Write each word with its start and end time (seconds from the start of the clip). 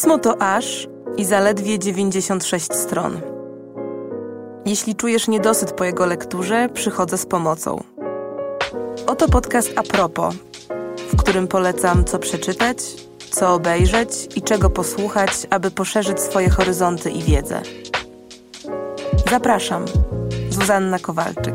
Pismo 0.00 0.18
to 0.18 0.42
aż 0.42 0.88
i 1.16 1.24
zaledwie 1.24 1.78
96 1.78 2.74
stron. 2.74 3.20
Jeśli 4.66 4.96
czujesz 4.96 5.28
niedosyt 5.28 5.72
po 5.72 5.84
jego 5.84 6.06
lekturze, 6.06 6.68
przychodzę 6.74 7.18
z 7.18 7.26
pomocą. 7.26 7.84
Oto 9.06 9.28
podcast 9.28 9.72
a 9.76 9.82
propos, 9.82 10.34
w 11.12 11.16
którym 11.16 11.48
polecam 11.48 12.04
co 12.04 12.18
przeczytać, 12.18 12.78
co 13.30 13.54
obejrzeć 13.54 14.28
i 14.36 14.42
czego 14.42 14.70
posłuchać, 14.70 15.30
aby 15.50 15.70
poszerzyć 15.70 16.20
swoje 16.20 16.50
horyzonty 16.50 17.10
i 17.10 17.22
wiedzę. 17.22 17.62
Zapraszam, 19.30 19.84
Zuzanna 20.50 20.98
Kowalczyk. 20.98 21.54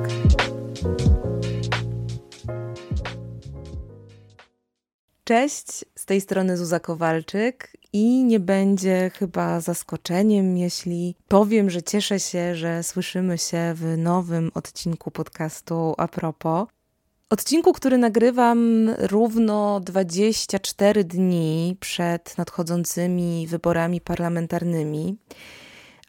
Cześć, 5.23 5.86
z 5.96 6.05
tej 6.05 6.21
strony 6.21 6.57
Zuza 6.57 6.80
Kowalczyk 6.80 7.75
i 7.96 8.23
nie 8.23 8.39
będzie 8.39 9.12
chyba 9.13 9.62
zaskoczeniem, 9.62 10.58
jeśli 10.58 11.16
powiem, 11.27 11.70
że 11.70 11.84
cieszę 11.84 12.20
się, 12.20 12.55
że 12.55 12.84
słyszymy 12.84 13.38
się 13.38 13.73
w 13.76 13.98
nowym 13.98 14.52
odcinku 14.53 15.12
podcastu 15.12 15.94
A 15.98 16.08
propos. 16.08 16.67
Odcinku, 17.30 17.73
który 17.73 17.98
nagrywam 17.98 18.89
równo 18.98 19.80
24 19.80 21.03
dni 21.03 21.77
przed 21.80 22.38
nadchodzącymi 22.38 23.48
wyborami 23.48 24.02
parlamentarnymi. 24.02 25.17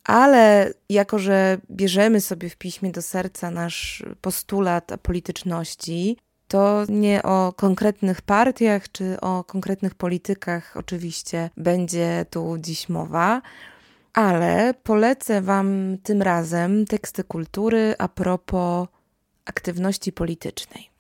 Ale 0.05 0.73
jako, 0.89 1.19
że 1.19 1.59
bierzemy 1.71 2.21
sobie 2.21 2.51
w 2.51 2.57
piśmie 2.57 2.91
do 2.91 3.03
serca 3.03 3.51
nasz 3.51 4.05
postulat 4.21 4.93
polityczności, 5.03 6.17
to 6.49 6.85
nie 6.89 7.23
o 7.23 7.53
konkretnych 7.57 8.23
partiach 8.23 8.93
czy 8.93 9.21
o 9.21 9.45
konkretnych 9.45 9.95
politykach 9.95 10.77
oczywiście 10.77 11.51
będzie 11.57 12.27
tu 12.31 12.57
dziś 12.59 12.89
mowa, 12.89 13.43
ale 14.13 14.75
polecę 14.83 15.43
Wam 15.43 15.97
tym 16.03 16.23
razem 16.23 16.87
teksty 16.87 17.25
kultury 17.25 17.95
a 17.99 18.09
propos 18.09 18.89
aktywności 19.45 20.13
politycznej. 20.13 20.91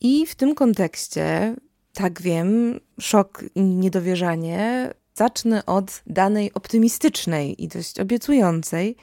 I 0.00 0.26
w 0.26 0.34
tym 0.34 0.54
kontekście, 0.54 1.54
tak 1.92 2.22
wiem, 2.22 2.80
szok 3.00 3.44
i 3.54 3.62
niedowierzanie, 3.62 4.90
zacznę 5.14 5.66
od 5.66 6.02
danej 6.06 6.54
optymistycznej 6.54 7.64
i 7.64 7.68
dość 7.68 8.00
obiecującej, 8.00 8.96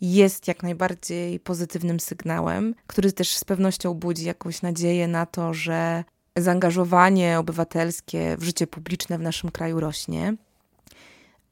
jest 0.00 0.48
jak 0.48 0.62
najbardziej 0.62 1.40
pozytywnym 1.40 2.00
sygnałem, 2.00 2.74
który 2.86 3.12
też 3.12 3.36
z 3.36 3.44
pewnością 3.44 3.94
budzi 3.94 4.24
jakąś 4.24 4.62
nadzieję 4.62 5.08
na 5.08 5.26
to, 5.26 5.54
że 5.54 6.04
zaangażowanie 6.36 7.38
obywatelskie 7.38 8.36
w 8.36 8.42
życie 8.42 8.66
publiczne 8.66 9.18
w 9.18 9.22
naszym 9.22 9.50
kraju 9.50 9.80
rośnie. 9.80 10.34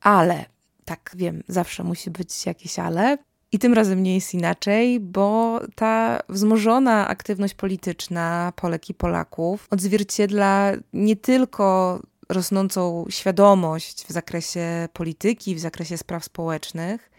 Ale, 0.00 0.44
tak 0.84 1.12
wiem, 1.16 1.42
zawsze 1.48 1.84
musi 1.84 2.10
być 2.10 2.46
jakieś 2.46 2.78
ale. 2.78 3.18
I 3.52 3.58
tym 3.58 3.74
razem 3.74 4.02
nie 4.02 4.14
jest 4.14 4.34
inaczej, 4.34 5.00
bo 5.00 5.60
ta 5.74 6.20
wzmożona 6.28 7.08
aktywność 7.08 7.54
polityczna 7.54 8.52
Polek 8.56 8.90
i 8.90 8.94
Polaków 8.94 9.66
odzwierciedla 9.70 10.72
nie 10.92 11.16
tylko 11.16 12.00
rosnącą 12.28 13.04
świadomość 13.10 14.04
w 14.04 14.12
zakresie 14.12 14.88
polityki, 14.92 15.54
w 15.54 15.60
zakresie 15.60 15.98
spraw 15.98 16.24
społecznych, 16.24 17.10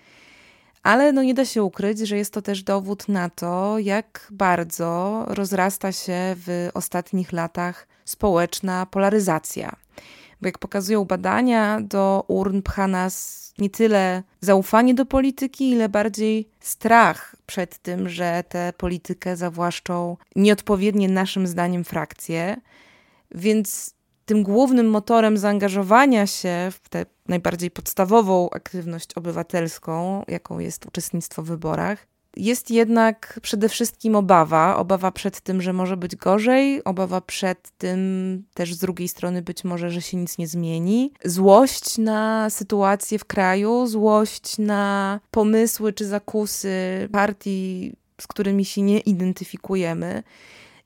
ale 0.84 1.14
no 1.14 1.24
nie 1.24 1.34
da 1.34 1.46
się 1.46 1.64
ukryć, 1.64 2.00
że 2.00 2.18
jest 2.18 2.34
to 2.34 2.42
też 2.42 2.64
dowód 2.64 3.08
na 3.08 3.30
to, 3.30 3.80
jak 3.80 4.28
bardzo 4.32 5.24
rozrasta 5.28 5.92
się 5.92 6.36
w 6.36 6.70
ostatnich 6.74 7.32
latach 7.32 7.88
społeczna 8.06 8.86
polaryzacja. 8.86 9.76
Bo 10.42 10.48
jak 10.48 10.58
pokazują 10.58 11.06
badania, 11.06 11.82
do 11.82 12.24
urn 12.28 12.62
pcha 12.62 12.88
nas 12.88 13.40
nie 13.58 13.70
tyle 13.70 14.24
zaufanie 14.42 14.94
do 14.94 15.06
polityki, 15.06 15.72
ile 15.72 15.90
bardziej 15.90 16.50
strach 16.60 17.36
przed 17.46 17.78
tym, 17.78 18.10
że 18.10 18.44
tę 18.50 18.74
politykę 18.78 19.36
zawłaszczą 19.36 20.18
nieodpowiednie 20.36 21.10
naszym 21.10 21.48
zdaniem 21.48 21.84
frakcje. 21.84 22.58
Więc 23.32 23.94
tym 24.26 24.44
głównym 24.44 24.90
motorem 24.90 25.38
zaangażowania 25.38 26.28
się 26.28 26.72
w 26.72 26.90
tę 26.90 27.06
najbardziej 27.28 27.72
podstawową 27.72 28.50
aktywność 28.50 29.14
obywatelską, 29.14 30.24
jaką 30.28 30.60
jest 30.60 30.86
uczestnictwo 30.86 31.44
w 31.44 31.46
wyborach, 31.46 32.08
jest 32.38 32.72
jednak 32.72 33.40
przede 33.42 33.70
wszystkim 33.70 34.16
obawa. 34.16 34.78
Obawa 34.78 35.12
przed 35.12 35.42
tym, 35.42 35.62
że 35.62 35.74
może 35.74 35.98
być 35.98 36.16
gorzej, 36.16 36.84
obawa 36.84 37.22
przed 37.22 37.70
tym 37.78 38.44
też 38.54 38.74
z 38.74 38.78
drugiej 38.78 39.08
strony 39.08 39.42
być 39.42 39.64
może, 39.64 39.90
że 39.90 40.02
się 40.02 40.18
nic 40.18 40.38
nie 40.38 40.48
zmieni. 40.48 41.14
Złość 41.26 41.98
na 41.98 42.50
sytuację 42.50 43.20
w 43.20 43.26
kraju, 43.26 43.88
złość 43.88 44.58
na 44.58 45.20
pomysły 45.32 45.94
czy 45.94 46.06
zakusy 46.06 46.70
partii, 47.12 47.94
z 48.22 48.28
którymi 48.28 48.66
się 48.66 48.82
nie 48.82 49.00
identyfikujemy. 49.00 50.24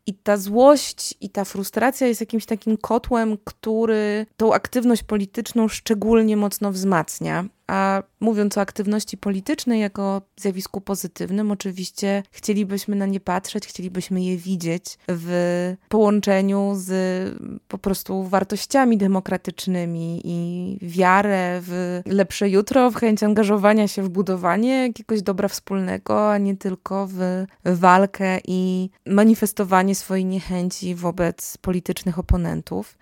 I 0.06 0.14
ta 0.14 0.38
złość 0.38 1.14
i 1.22 1.30
ta 1.30 1.46
frustracja 1.46 2.08
jest 2.08 2.22
jakimś 2.22 2.46
takim 2.46 2.78
kotłem, 2.78 3.38
który 3.44 4.26
tą 4.38 4.54
aktywność 4.54 5.04
polityczną 5.04 5.68
szczególnie 5.68 6.38
mocno 6.38 6.72
wzmacnia. 6.72 7.46
A 7.68 8.04
mówiąc 8.20 8.58
o 8.58 8.62
aktywności 8.62 9.18
politycznej 9.18 9.82
jako 9.82 10.22
zjawisku 10.38 10.82
pozytywnym, 10.82 11.52
oczywiście 11.52 12.24
chcielibyśmy 12.32 12.96
na 12.96 13.06
nie 13.06 13.20
patrzeć, 13.20 13.68
chcielibyśmy 13.68 14.24
je 14.24 14.38
widzieć 14.38 14.98
w 15.08 15.76
połączeniu 15.90 16.74
z 16.76 16.90
po 17.68 17.78
prostu 17.78 18.24
wartościami 18.24 18.98
demokratycznymi 18.98 20.22
i 20.24 20.78
wiarę 20.82 21.60
w 21.62 22.02
lepsze 22.06 22.50
jutro, 22.50 22.92
w 22.92 22.96
chęć 22.96 23.24
angażowania 23.24 23.88
się 23.88 24.04
w 24.04 24.10
budowanie 24.10 24.82
jakiegoś 24.88 25.22
dobra 25.22 25.48
wspólnego, 25.48 26.32
a 26.32 26.38
nie 26.38 26.58
tylko 26.58 27.08
w 27.08 27.46
walkę 27.66 28.40
i 28.48 28.90
manifestowanie 29.06 29.96
swojej 29.96 30.26
niechęci 30.26 30.96
wobec 30.96 31.58
politycznych 31.58 32.20
oponentów. 32.20 32.98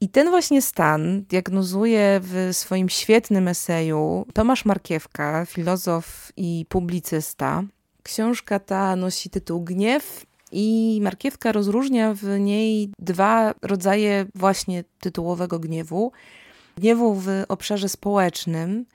I 0.00 0.08
ten 0.08 0.30
właśnie 0.30 0.62
stan 0.62 1.22
diagnozuje 1.22 2.20
w 2.22 2.48
swoim 2.52 2.88
świetnym 2.88 3.48
eseju 3.48 4.26
Tomasz 4.32 4.64
Markiewka, 4.64 5.46
filozof 5.46 6.32
i 6.36 6.66
publicysta. 6.68 7.62
Książka 8.02 8.58
ta 8.58 8.96
nosi 8.96 9.30
tytuł 9.30 9.60
Gniew 9.60 10.26
i 10.52 10.98
Markiewka 11.02 11.52
rozróżnia 11.52 12.14
w 12.14 12.40
niej 12.40 12.90
dwa 12.98 13.54
rodzaje 13.62 14.26
właśnie 14.34 14.84
tytułowego 15.00 15.58
gniewu. 15.58 16.12
Gniewu 16.76 17.14
w 17.14 17.28
obszarze 17.48 17.88
społecznym 17.88 18.86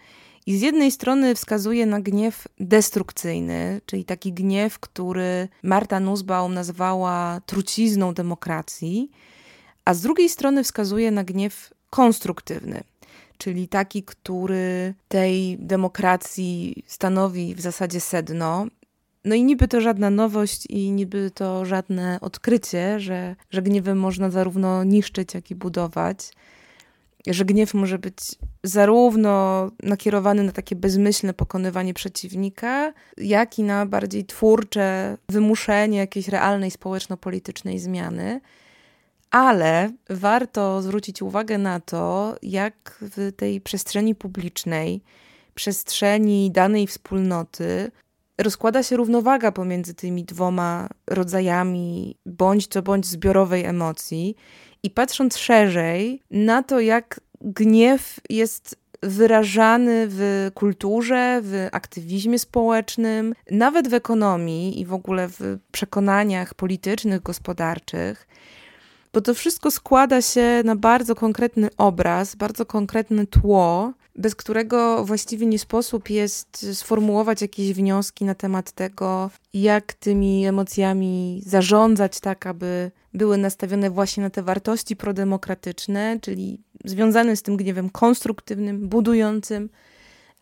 I 0.46 0.58
z 0.58 0.62
jednej 0.62 0.92
strony 0.92 1.36
wskazuje 1.36 1.86
na 1.86 2.02
gniew 2.02 2.48
destrukcyjny, 2.60 3.82
czyli 3.86 4.06
taki 4.06 4.34
gniew, 4.34 4.80
który 4.80 5.48
Marta 5.64 6.00
Nussbaum 6.00 6.54
nazwała 6.54 7.42
trucizną 7.46 8.14
demokracji, 8.14 9.12
a 9.90 9.94
z 9.94 10.02
drugiej 10.02 10.30
strony 10.30 10.64
wskazuje 10.64 11.12
na 11.12 11.24
gniew 11.24 11.74
konstruktywny, 11.90 12.84
czyli 13.38 13.68
taki, 13.68 14.04
który 14.04 14.94
tej 15.08 15.58
demokracji 15.60 16.84
stanowi 16.86 17.56
w 17.56 17.62
zasadzie 17.62 18.00
sedno. 18.00 18.66
No 19.26 19.36
i 19.36 19.44
niby 19.44 19.68
to 19.68 19.82
żadna 19.82 20.10
nowość 20.10 20.66
i 20.70 20.92
niby 20.92 21.32
to 21.32 21.66
żadne 21.66 22.20
odkrycie, 22.22 23.00
że, 23.00 23.36
że 23.50 23.62
gniewem 23.62 24.00
można 24.00 24.30
zarówno 24.30 24.84
niszczyć, 24.84 25.34
jak 25.34 25.52
i 25.52 25.56
budować 25.56 26.32
że 27.28 27.46
gniew 27.46 27.74
może 27.74 28.00
być 28.00 28.18
zarówno 28.64 29.72
nakierowany 29.84 30.44
na 30.44 30.52
takie 30.52 30.76
bezmyślne 30.76 31.34
pokonywanie 31.34 31.94
przeciwnika, 31.94 32.94
jak 33.18 33.60
i 33.60 33.64
na 33.64 33.86
bardziej 33.86 34.26
twórcze 34.26 35.18
wymuszenie 35.30 35.98
jakiejś 35.98 36.28
realnej 36.28 36.72
społeczno-politycznej 36.72 37.80
zmiany. 37.80 38.42
Ale 39.32 39.92
warto 40.10 40.82
zwrócić 40.82 41.22
uwagę 41.22 41.58
na 41.58 41.80
to, 41.80 42.36
jak 42.42 42.98
w 43.02 43.32
tej 43.36 43.62
przestrzeni 43.62 44.16
publicznej, 44.16 45.02
przestrzeni 45.56 46.52
danej 46.52 46.88
wspólnoty, 46.88 47.92
rozkłada 48.38 48.84
się 48.84 48.98
równowaga 48.98 49.52
pomiędzy 49.52 49.94
tymi 49.94 50.24
dwoma 50.24 50.90
rodzajami 51.08 52.18
bądź 52.26 52.68
co 52.68 52.82
bądź 52.82 53.06
zbiorowej 53.06 53.66
emocji. 53.66 54.36
I 54.84 54.90
patrząc 54.90 55.38
szerzej 55.38 56.22
na 56.32 56.64
to, 56.64 56.80
jak 56.80 57.20
gniew 57.42 58.20
jest 58.30 58.76
wyrażany 59.04 60.08
w 60.10 60.52
kulturze, 60.54 61.42
w 61.44 61.68
aktywizmie 61.72 62.40
społecznym, 62.40 63.34
nawet 63.52 63.88
w 63.88 63.94
ekonomii 63.94 64.80
i 64.80 64.86
w 64.86 64.94
ogóle 64.94 65.30
w 65.30 65.58
przekonaniach 65.72 66.54
politycznych, 66.54 67.22
gospodarczych, 67.22 68.28
bo 69.14 69.22
to 69.22 69.34
wszystko 69.34 69.72
składa 69.72 70.22
się 70.22 70.62
na 70.66 70.76
bardzo 70.76 71.16
konkretny 71.16 71.70
obraz, 71.78 72.36
bardzo 72.36 72.66
konkretne 72.66 73.28
tło, 73.28 73.94
bez 74.16 74.36
którego 74.36 75.06
właściwie 75.06 75.46
nie 75.46 75.60
sposób 75.60 76.10
jest 76.10 76.78
sformułować 76.78 77.42
jakieś 77.42 77.74
wnioski 77.74 78.26
na 78.26 78.36
temat 78.36 78.72
tego, 78.72 79.30
jak 79.54 79.94
tymi 79.94 80.46
emocjami 80.46 81.42
zarządzać 81.46 82.20
tak, 82.20 82.48
aby 82.48 82.92
były 83.14 83.38
nastawione 83.38 83.90
właśnie 83.90 84.24
na 84.24 84.30
te 84.30 84.44
wartości 84.44 84.96
prodemokratyczne, 84.96 86.20
czyli 86.22 86.62
związane 86.86 87.36
z 87.36 87.42
tym 87.42 87.58
gniewem 87.58 87.90
konstruktywnym, 87.90 88.90
budującym, 88.90 89.70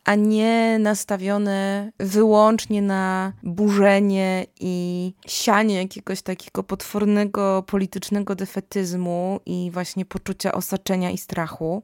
a 0.07 0.15
nie 0.15 0.79
nastawione 0.79 1.91
wyłącznie 1.99 2.81
na 2.81 3.33
burzenie 3.43 4.45
i 4.59 5.13
sianie 5.27 5.75
jakiegoś 5.75 6.21
takiego 6.21 6.63
potwornego 6.63 7.63
politycznego 7.67 8.35
defetyzmu 8.35 9.39
i 9.45 9.69
właśnie 9.73 10.05
poczucia 10.05 10.51
osaczenia 10.51 11.11
i 11.11 11.17
strachu. 11.17 11.83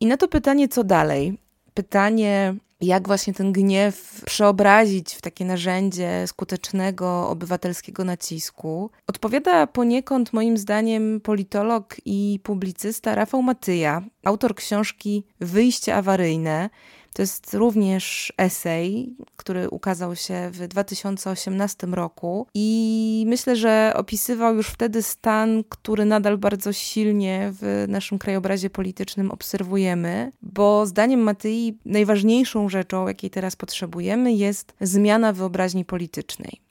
I 0.00 0.06
na 0.06 0.16
to 0.16 0.28
pytanie, 0.28 0.68
co 0.68 0.84
dalej? 0.84 1.38
Pytanie, 1.74 2.54
jak 2.80 3.06
właśnie 3.06 3.34
ten 3.34 3.52
gniew 3.52 4.22
przeobrazić 4.24 5.14
w 5.14 5.20
takie 5.20 5.44
narzędzie 5.44 6.26
skutecznego 6.26 7.28
obywatelskiego 7.28 8.04
nacisku, 8.04 8.90
odpowiada 9.06 9.66
poniekąd 9.66 10.32
moim 10.32 10.58
zdaniem 10.58 11.20
politolog 11.20 11.96
i 12.04 12.40
publicysta 12.42 13.14
Rafał 13.14 13.42
Matyja, 13.42 14.02
autor 14.24 14.54
książki 14.54 15.24
Wyjście 15.40 15.94
awaryjne, 15.94 16.70
to 17.18 17.22
jest 17.22 17.54
również 17.54 18.32
esej, 18.36 19.16
który 19.36 19.70
ukazał 19.70 20.16
się 20.16 20.50
w 20.52 20.68
2018 20.68 21.86
roku 21.86 22.46
i 22.54 23.24
myślę, 23.28 23.56
że 23.56 23.92
opisywał 23.96 24.54
już 24.56 24.68
wtedy 24.68 25.02
stan, 25.02 25.64
który 25.68 26.04
nadal 26.04 26.38
bardzo 26.38 26.72
silnie 26.72 27.52
w 27.52 27.84
naszym 27.88 28.18
krajobrazie 28.18 28.70
politycznym 28.70 29.30
obserwujemy, 29.30 30.32
bo 30.42 30.86
zdaniem 30.86 31.20
Matyi 31.20 31.78
najważniejszą 31.84 32.68
rzeczą, 32.68 33.08
jakiej 33.08 33.30
teraz 33.30 33.56
potrzebujemy, 33.56 34.32
jest 34.32 34.74
zmiana 34.80 35.32
wyobraźni 35.32 35.84
politycznej. 35.84 36.67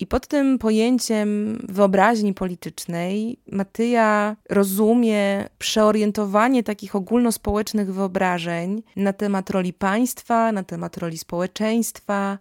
I 0.00 0.06
pod 0.06 0.26
tym 0.26 0.58
pojęciem 0.58 1.58
wyobraźni 1.68 2.34
politycznej 2.34 3.38
Matyja 3.52 4.36
rozumie 4.50 5.48
przeorientowanie 5.58 6.62
takich 6.62 6.96
ogólnospołecznych 6.96 7.94
wyobrażeń 7.94 8.82
na 8.96 9.12
temat 9.12 9.50
roli 9.50 9.72
państwa, 9.72 10.52
na 10.52 10.62
temat 10.62 10.96
roli 10.96 11.18
społeczeństwa, 11.18 12.38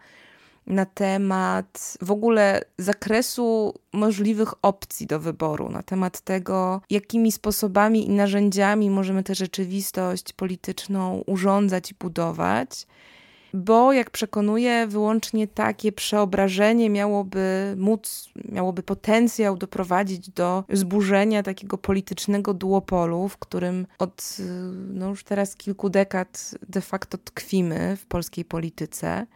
na 0.67 0.85
temat 0.85 1.97
w 2.01 2.11
ogóle 2.11 2.61
zakresu 2.77 3.73
możliwych 3.93 4.53
opcji 4.61 5.07
do 5.07 5.19
wyboru, 5.19 5.69
na 5.69 5.83
temat 5.83 6.21
tego, 6.21 6.81
jakimi 6.89 7.31
sposobami 7.31 8.07
i 8.07 8.09
narzędziami 8.09 8.89
możemy 8.89 9.23
tę 9.23 9.35
rzeczywistość 9.35 10.33
polityczną 10.33 11.23
urządzać 11.25 11.91
i 11.91 11.95
budować 11.99 12.87
bo 13.57 13.93
jak 13.93 14.09
przekonuje, 14.09 14.87
wyłącznie 14.87 15.47
takie 15.47 15.91
przeobrażenie 15.91 16.89
miałoby 16.89 17.75
móc, 17.77 18.29
miałoby 18.51 18.83
potencjał 18.83 19.57
doprowadzić 19.57 20.29
do 20.29 20.63
zburzenia 20.69 21.43
takiego 21.43 21.77
politycznego 21.77 22.53
duopolu, 22.53 23.27
w 23.27 23.37
którym 23.37 23.87
od 23.99 24.37
no 24.89 25.09
już 25.09 25.23
teraz 25.23 25.55
kilku 25.55 25.89
dekad 25.89 26.55
de 26.69 26.81
facto 26.81 27.17
tkwimy 27.17 27.97
w 27.97 28.05
polskiej 28.05 28.45
polityce. 28.45 29.27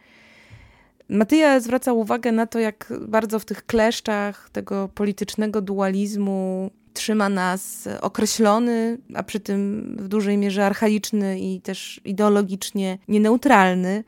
Matyja 1.08 1.60
zwraca 1.60 1.92
uwagę 1.92 2.32
na 2.32 2.46
to, 2.46 2.58
jak 2.58 2.92
bardzo 3.08 3.38
w 3.38 3.44
tych 3.44 3.66
kleszczach 3.66 4.50
tego 4.50 4.88
politycznego 4.94 5.60
dualizmu 5.60 6.70
trzyma 6.94 7.28
nas 7.28 7.88
określony, 8.00 8.98
a 9.14 9.22
przy 9.22 9.40
tym 9.40 9.96
w 10.00 10.08
dużej 10.08 10.38
mierze 10.38 10.66
archaiczny 10.66 11.40
i 11.40 11.60
też 11.60 12.00
ideologicznie 12.04 12.98
nieneutralny 13.08 14.04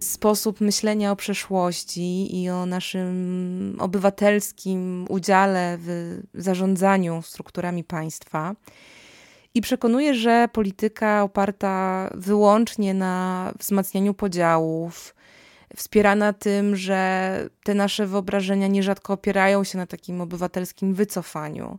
sposób 0.00 0.60
myślenia 0.60 1.12
o 1.12 1.16
przeszłości 1.16 2.42
i 2.42 2.50
o 2.50 2.66
naszym 2.66 3.76
obywatelskim 3.78 5.06
udziale 5.08 5.78
w 5.80 6.18
zarządzaniu 6.34 7.22
strukturami 7.22 7.84
państwa. 7.84 8.54
I 9.54 9.60
przekonuje, 9.60 10.14
że 10.14 10.48
polityka 10.52 11.22
oparta 11.22 12.10
wyłącznie 12.14 12.94
na 12.94 13.52
wzmacnianiu 13.58 14.14
podziałów, 14.14 15.14
wspierana 15.76 16.32
tym, 16.32 16.76
że 16.76 17.48
te 17.64 17.74
nasze 17.74 18.06
wyobrażenia 18.06 18.66
nierzadko 18.66 19.12
opierają 19.12 19.64
się 19.64 19.78
na 19.78 19.86
takim 19.86 20.20
obywatelskim 20.20 20.94
wycofaniu 20.94 21.78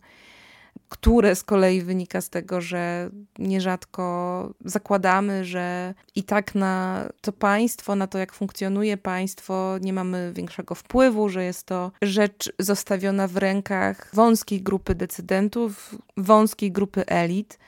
które 0.89 1.35
z 1.35 1.43
kolei 1.43 1.81
wynika 1.81 2.21
z 2.21 2.29
tego, 2.29 2.61
że 2.61 3.09
nierzadko 3.39 4.53
zakładamy, 4.65 5.45
że 5.45 5.93
i 6.15 6.23
tak 6.23 6.55
na 6.55 7.05
to 7.21 7.31
państwo, 7.31 7.95
na 7.95 8.07
to 8.07 8.17
jak 8.17 8.33
funkcjonuje 8.33 8.97
państwo, 8.97 9.77
nie 9.81 9.93
mamy 9.93 10.31
większego 10.33 10.75
wpływu, 10.75 11.29
że 11.29 11.43
jest 11.43 11.63
to 11.65 11.91
rzecz 12.01 12.53
zostawiona 12.59 13.27
w 13.27 13.37
rękach 13.37 14.09
wąskiej 14.13 14.61
grupy 14.61 14.95
decydentów, 14.95 15.95
wąskiej 16.17 16.71
grupy 16.71 17.05
elit 17.05 17.59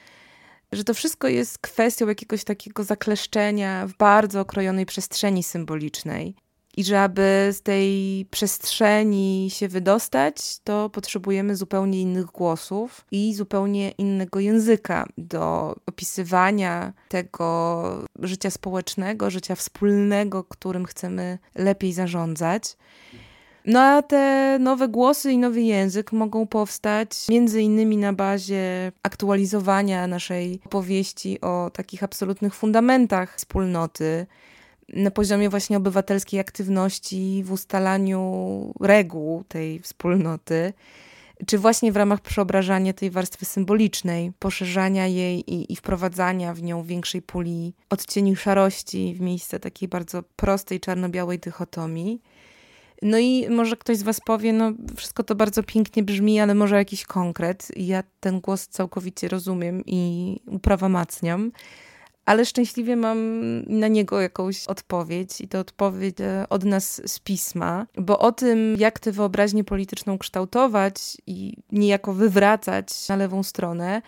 że 0.71 0.83
to 0.83 0.93
wszystko 0.93 1.27
jest 1.27 1.57
kwestią 1.57 2.07
jakiegoś 2.07 2.43
takiego 2.43 2.83
zakleszczenia 2.83 3.87
w 3.87 3.97
bardzo 3.97 4.41
okrojonej 4.41 4.85
przestrzeni 4.85 5.43
symbolicznej. 5.43 6.35
I 6.77 6.83
że 6.83 7.01
aby 7.01 7.49
z 7.51 7.61
tej 7.61 8.25
przestrzeni 8.31 9.49
się 9.51 9.67
wydostać, 9.67 10.59
to 10.63 10.89
potrzebujemy 10.89 11.55
zupełnie 11.55 12.01
innych 12.01 12.25
głosów 12.25 13.05
i 13.11 13.33
zupełnie 13.33 13.91
innego 13.91 14.39
języka 14.39 15.05
do 15.17 15.75
opisywania 15.85 16.93
tego 17.09 17.83
życia 18.19 18.49
społecznego, 18.49 19.29
życia 19.29 19.55
wspólnego, 19.55 20.43
którym 20.43 20.85
chcemy 20.85 21.37
lepiej 21.55 21.93
zarządzać. 21.93 22.77
No 23.65 23.81
a 23.81 24.01
te 24.01 24.57
nowe 24.59 24.87
głosy 24.87 25.31
i 25.31 25.37
nowy 25.37 25.61
język 25.61 26.11
mogą 26.11 26.47
powstać 26.47 27.09
między 27.29 27.61
innymi 27.61 27.97
na 27.97 28.13
bazie 28.13 28.91
aktualizowania 29.03 30.07
naszej 30.07 30.59
opowieści 30.65 31.41
o 31.41 31.71
takich 31.73 32.03
absolutnych 32.03 32.55
fundamentach 32.55 33.35
wspólnoty, 33.35 34.27
na 34.93 35.11
poziomie 35.11 35.49
właśnie 35.49 35.77
obywatelskiej 35.77 36.39
aktywności 36.39 37.43
w 37.45 37.51
ustalaniu 37.51 38.73
reguł 38.79 39.43
tej 39.43 39.79
wspólnoty, 39.79 40.73
czy 41.45 41.57
właśnie 41.57 41.91
w 41.91 41.97
ramach 41.97 42.21
przeobrażania 42.21 42.93
tej 42.93 43.11
warstwy 43.11 43.45
symbolicznej, 43.45 44.31
poszerzania 44.39 45.07
jej 45.07 45.53
i, 45.53 45.73
i 45.73 45.75
wprowadzania 45.75 46.53
w 46.53 46.63
nią 46.63 46.83
większej 46.83 47.21
puli 47.21 47.73
odcieni 47.89 48.35
szarości 48.35 49.13
w 49.17 49.21
miejsce 49.21 49.59
takiej 49.59 49.87
bardzo 49.87 50.23
prostej 50.35 50.79
czarno-białej 50.79 51.39
dychotomii. 51.39 52.21
No 53.01 53.17
i 53.19 53.49
może 53.49 53.77
ktoś 53.77 53.97
z 53.97 54.03
Was 54.03 54.21
powie, 54.21 54.53
no 54.53 54.71
wszystko 54.95 55.23
to 55.23 55.35
bardzo 55.35 55.63
pięknie 55.63 56.03
brzmi, 56.03 56.39
ale 56.39 56.55
może 56.55 56.75
jakiś 56.75 57.05
konkret. 57.05 57.67
Ja 57.75 58.03
ten 58.19 58.39
głos 58.39 58.67
całkowicie 58.67 59.27
rozumiem 59.27 59.83
i 59.85 60.35
uprawomacniam 60.47 61.51
ale 62.29 62.45
szczęśliwie 62.45 62.95
mam 62.95 63.41
na 63.79 63.87
niego 63.87 64.21
jakąś 64.21 64.67
odpowiedź 64.67 65.41
i 65.41 65.47
to 65.47 65.59
odpowiedź 65.59 66.21
e, 66.21 66.45
od 66.49 66.63
nas 66.63 67.01
z 67.11 67.19
pisma, 67.19 67.87
bo 67.97 68.19
o 68.19 68.31
tym, 68.31 68.75
jak 68.77 68.99
tę 68.99 69.11
wyobraźnię 69.11 69.63
polityczną 69.63 70.17
kształtować 70.17 71.17
i 71.27 71.57
niejako 71.71 72.13
wywracać 72.13 73.07
na 73.07 73.15
lewą 73.15 73.43
stronę, 73.43 74.01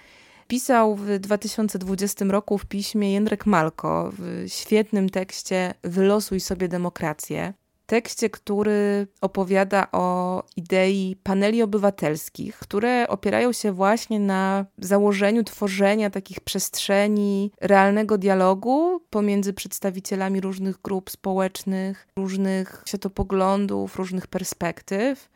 pisał 0.48 0.96
w 0.96 1.20
2020 1.20 2.26
roku 2.26 2.58
w 2.58 2.66
piśmie 2.66 3.14
Jędrek 3.14 3.46
Malko 3.46 4.12
w 4.18 4.46
świetnym 4.48 5.10
tekście 5.10 5.74
Wylosuj 5.84 6.40
sobie 6.40 6.68
demokrację 6.68 7.54
tekście, 7.92 8.30
który 8.30 9.08
opowiada 9.22 9.88
o 9.92 10.44
idei 10.56 11.16
paneli 11.24 11.62
obywatelskich, 11.62 12.58
które 12.58 13.08
opierają 13.08 13.54
się 13.54 13.72
właśnie 13.72 14.20
na 14.20 14.66
założeniu 14.78 15.44
tworzenia 15.44 16.10
takich 16.10 16.40
przestrzeni 16.40 17.52
realnego 17.62 18.18
dialogu 18.18 19.02
pomiędzy 19.10 19.54
przedstawicielami 19.54 20.42
różnych 20.42 20.82
grup 20.82 21.10
społecznych, 21.10 22.08
różnych 22.16 22.84
światopoglądów, 22.86 23.96
różnych 23.96 24.28
perspektyw. 24.28 25.30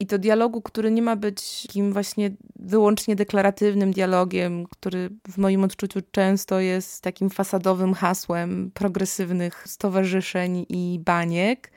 I 0.00 0.06
to 0.06 0.18
dialogu, 0.18 0.62
który 0.62 0.90
nie 0.90 1.02
ma 1.02 1.16
być 1.16 1.62
takim 1.66 1.92
właśnie 1.92 2.30
wyłącznie 2.56 3.16
deklaratywnym 3.16 3.92
dialogiem, 3.92 4.66
który 4.66 5.10
w 5.28 5.38
moim 5.38 5.64
odczuciu 5.64 6.00
często 6.10 6.60
jest 6.60 7.02
takim 7.02 7.30
fasadowym 7.30 7.94
hasłem 7.94 8.70
progresywnych 8.74 9.68
stowarzyszeń 9.68 10.66
i 10.68 11.00
baniek, 11.04 11.72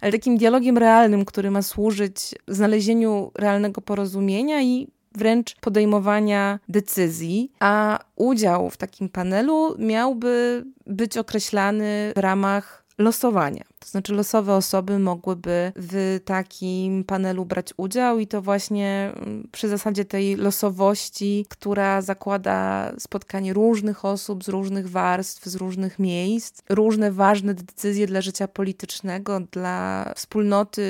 ale 0.00 0.12
takim 0.12 0.36
dialogiem 0.36 0.78
realnym, 0.78 1.24
który 1.24 1.50
ma 1.50 1.62
służyć 1.62 2.34
znalezieniu 2.48 3.30
realnego 3.34 3.80
porozumienia 3.80 4.62
i 4.62 4.88
wręcz 5.14 5.56
podejmowania 5.60 6.58
decyzji, 6.68 7.52
a 7.60 7.98
udział 8.16 8.70
w 8.70 8.76
takim 8.76 9.08
panelu 9.08 9.74
miałby 9.78 10.64
być 10.86 11.18
określany 11.18 12.12
w 12.16 12.18
ramach 12.18 12.79
losowania. 13.00 13.64
To 13.78 13.88
znaczy, 13.88 14.12
losowe 14.12 14.54
osoby 14.54 14.98
mogłyby 14.98 15.72
w 15.76 16.20
takim 16.24 17.04
panelu 17.04 17.44
brać 17.44 17.74
udział, 17.76 18.18
i 18.18 18.26
to 18.26 18.42
właśnie 18.42 19.12
mm, 19.16 19.48
przy 19.52 19.68
zasadzie 19.68 20.04
tej 20.04 20.36
losowości, 20.36 21.46
która 21.48 22.02
zakłada 22.02 22.92
spotkanie 22.98 23.52
różnych 23.52 24.04
osób 24.04 24.44
z 24.44 24.48
różnych 24.48 24.90
warstw, 24.90 25.46
z 25.46 25.54
różnych 25.54 25.98
miejsc, 25.98 26.62
różne 26.68 27.12
ważne 27.12 27.54
decyzje 27.54 28.06
dla 28.06 28.20
życia 28.20 28.48
politycznego, 28.48 29.40
dla 29.40 30.12
wspólnoty 30.16 30.82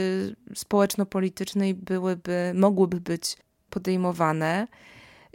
społeczno-politycznej 0.55 1.75
byłyby, 1.75 2.53
mogłyby 2.55 3.01
być 3.01 3.37
podejmowane. 3.71 4.67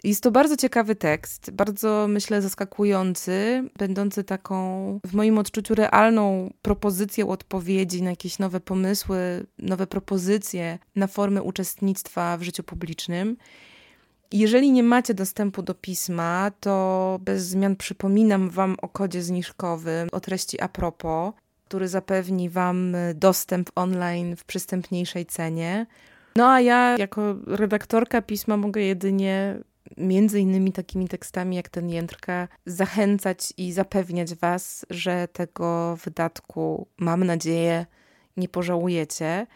Jest 0.05 0.23
to 0.23 0.31
bardzo 0.31 0.57
ciekawy 0.57 0.95
tekst, 0.95 1.51
bardzo 1.51 2.05
myślę 2.09 2.41
zaskakujący, 2.41 3.63
będący 3.77 4.23
taką 4.23 4.99
w 5.05 5.13
moim 5.13 5.37
odczuciu 5.37 5.75
realną 5.75 6.53
propozycją 6.61 7.29
odpowiedzi 7.29 8.03
na 8.03 8.09
jakieś 8.09 8.39
nowe 8.39 8.59
pomysły, 8.59 9.45
nowe 9.59 9.87
propozycje 9.87 10.79
na 10.95 11.07
formy 11.07 11.43
uczestnictwa 11.43 12.37
w 12.37 12.43
życiu 12.43 12.63
publicznym. 12.63 13.37
Jeżeli 14.31 14.71
nie 14.71 14.83
macie 14.83 15.13
dostępu 15.13 15.61
do 15.61 15.73
pisma, 15.73 16.51
to 16.59 17.19
bez 17.21 17.43
zmian 17.43 17.75
przypominam 17.75 18.49
Wam 18.49 18.75
o 18.81 18.87
kodzie 18.87 19.23
zniżkowym, 19.23 20.09
o 20.11 20.19
treści 20.19 20.61
a 20.61 20.67
propos, 20.67 21.33
który 21.65 21.87
zapewni 21.87 22.49
Wam 22.49 22.95
dostęp 23.15 23.69
online 23.75 24.35
w 24.35 24.43
przystępniejszej 24.43 25.25
cenie. 25.25 25.85
No 26.35 26.47
a 26.47 26.61
ja, 26.61 26.95
jako 26.97 27.35
redaktorka 27.47 28.21
pisma, 28.21 28.57
mogę 28.57 28.81
jedynie 28.81 29.59
między 29.97 30.39
innymi 30.39 30.71
takimi 30.71 31.07
tekstami 31.07 31.55
jak 31.55 31.69
ten 31.69 31.89
Jędrka, 31.89 32.47
zachęcać 32.65 33.53
i 33.57 33.71
zapewniać 33.71 34.35
Was, 34.35 34.85
że 34.89 35.27
tego 35.27 35.97
wydatku, 36.03 36.87
mam 36.97 37.23
nadzieję, 37.23 37.85
nie 38.37 38.49
pożałujecie. 38.49 39.47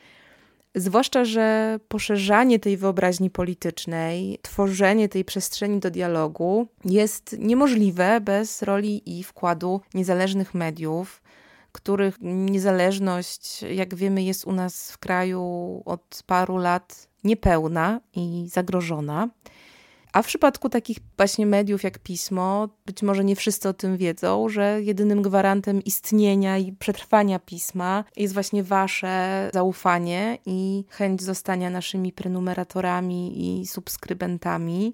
Zwłaszcza, 0.75 1.25
że 1.25 1.79
poszerzanie 1.87 2.59
tej 2.59 2.77
wyobraźni 2.77 3.29
politycznej, 3.29 4.39
tworzenie 4.41 5.09
tej 5.09 5.25
przestrzeni 5.25 5.79
do 5.79 5.91
dialogu 5.91 6.67
jest 6.85 7.35
niemożliwe 7.39 8.21
bez 8.21 8.61
roli 8.61 9.19
i 9.19 9.23
wkładu 9.23 9.81
niezależnych 9.93 10.53
mediów, 10.53 11.21
których 11.71 12.17
niezależność, 12.21 13.61
jak 13.61 13.95
wiemy, 13.95 14.23
jest 14.23 14.45
u 14.45 14.51
nas 14.51 14.91
w 14.91 14.97
kraju 14.97 15.81
od 15.85 16.23
paru 16.25 16.57
lat 16.57 17.07
niepełna 17.23 18.01
i 18.15 18.45
zagrożona. 18.51 19.29
A 20.13 20.21
w 20.21 20.27
przypadku 20.27 20.69
takich 20.69 20.97
właśnie 21.17 21.45
mediów 21.45 21.83
jak 21.83 21.99
pismo, 21.99 22.69
być 22.85 23.03
może 23.03 23.23
nie 23.23 23.35
wszyscy 23.35 23.69
o 23.69 23.73
tym 23.73 23.97
wiedzą, 23.97 24.49
że 24.49 24.81
jedynym 24.81 25.21
gwarantem 25.21 25.83
istnienia 25.83 26.57
i 26.57 26.71
przetrwania 26.71 27.39
pisma 27.39 28.03
jest 28.17 28.33
właśnie 28.33 28.63
wasze 28.63 29.49
zaufanie 29.53 30.37
i 30.45 30.85
chęć 30.89 31.23
zostania 31.23 31.69
naszymi 31.69 32.13
prenumeratorami 32.13 33.61
i 33.61 33.67
subskrybentami 33.67 34.93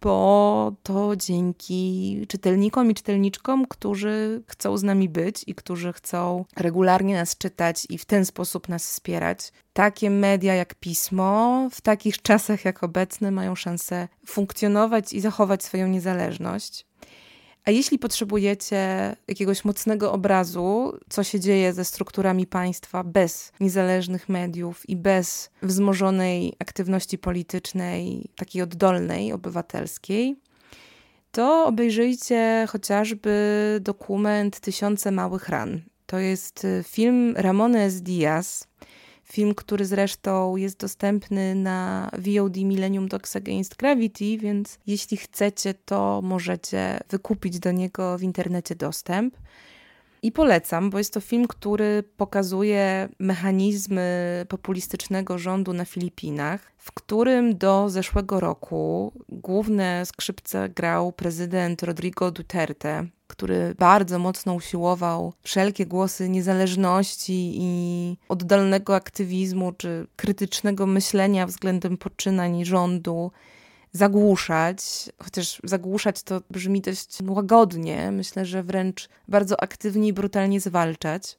bo 0.00 0.72
to 0.82 1.16
dzięki 1.16 2.26
czytelnikom 2.28 2.90
i 2.90 2.94
czytelniczkom, 2.94 3.66
którzy 3.66 4.42
chcą 4.46 4.76
z 4.76 4.82
nami 4.82 5.08
być 5.08 5.44
i 5.46 5.54
którzy 5.54 5.92
chcą 5.92 6.44
regularnie 6.56 7.14
nas 7.14 7.36
czytać 7.36 7.86
i 7.88 7.98
w 7.98 8.04
ten 8.04 8.24
sposób 8.24 8.68
nas 8.68 8.86
wspierać. 8.86 9.52
Takie 9.72 10.10
media 10.10 10.54
jak 10.54 10.74
pismo 10.74 11.68
w 11.72 11.80
takich 11.80 12.22
czasach 12.22 12.64
jak 12.64 12.84
obecne 12.84 13.30
mają 13.30 13.54
szansę 13.54 14.08
funkcjonować 14.26 15.12
i 15.12 15.20
zachować 15.20 15.64
swoją 15.64 15.86
niezależność. 15.86 16.89
A 17.64 17.70
jeśli 17.70 17.98
potrzebujecie 17.98 19.16
jakiegoś 19.28 19.64
mocnego 19.64 20.12
obrazu, 20.12 20.98
co 21.08 21.24
się 21.24 21.40
dzieje 21.40 21.72
ze 21.72 21.84
strukturami 21.84 22.46
państwa 22.46 23.04
bez 23.04 23.52
niezależnych 23.60 24.28
mediów 24.28 24.88
i 24.88 24.96
bez 24.96 25.50
wzmożonej 25.62 26.52
aktywności 26.58 27.18
politycznej, 27.18 28.30
takiej 28.36 28.62
oddolnej, 28.62 29.32
obywatelskiej, 29.32 30.36
to 31.32 31.66
obejrzyjcie 31.66 32.66
chociażby 32.68 33.78
dokument 33.80 34.60
Tysiące 34.60 35.10
Małych 35.10 35.48
Ran. 35.48 35.80
To 36.06 36.18
jest 36.18 36.66
film 36.84 37.34
Ramones 37.36 38.02
Diaz, 38.02 38.68
Film, 39.32 39.54
który 39.54 39.84
zresztą 39.84 40.56
jest 40.56 40.80
dostępny 40.80 41.54
na 41.54 42.10
VOD 42.12 42.56
Millennium 42.56 43.08
Dogs 43.08 43.36
Against 43.36 43.76
Gravity, 43.76 44.38
więc 44.38 44.78
jeśli 44.86 45.16
chcecie, 45.16 45.74
to 45.74 46.20
możecie 46.22 47.00
wykupić 47.08 47.58
do 47.58 47.72
niego 47.72 48.18
w 48.18 48.22
internecie 48.22 48.74
dostęp. 48.74 49.36
I 50.22 50.32
polecam, 50.32 50.90
bo 50.90 50.98
jest 50.98 51.14
to 51.14 51.20
film, 51.20 51.48
który 51.48 52.04
pokazuje 52.16 53.08
mechanizmy 53.18 54.46
populistycznego 54.48 55.38
rządu 55.38 55.72
na 55.72 55.84
Filipinach, 55.84 56.72
w 56.76 56.92
którym 56.92 57.58
do 57.58 57.90
zeszłego 57.90 58.40
roku 58.40 59.12
główne 59.28 60.06
skrzypce 60.06 60.68
grał 60.68 61.12
prezydent 61.12 61.82
Rodrigo 61.82 62.30
Duterte, 62.30 63.06
który 63.26 63.74
bardzo 63.78 64.18
mocno 64.18 64.54
usiłował 64.54 65.32
wszelkie 65.42 65.86
głosy 65.86 66.28
niezależności 66.28 67.52
i 67.56 68.16
oddalnego 68.28 68.94
aktywizmu 68.94 69.72
czy 69.72 70.06
krytycznego 70.16 70.86
myślenia 70.86 71.46
względem 71.46 71.96
poczynań 71.96 72.64
rządu 72.64 73.30
zagłuszać, 73.92 74.82
chociaż 75.22 75.60
zagłuszać 75.64 76.22
to 76.22 76.40
brzmi 76.50 76.80
dość 76.80 77.18
łagodnie, 77.28 78.10
myślę, 78.10 78.46
że 78.46 78.62
wręcz 78.62 79.08
bardzo 79.28 79.62
aktywnie 79.62 80.08
i 80.08 80.12
brutalnie 80.12 80.60
zwalczać. 80.60 81.38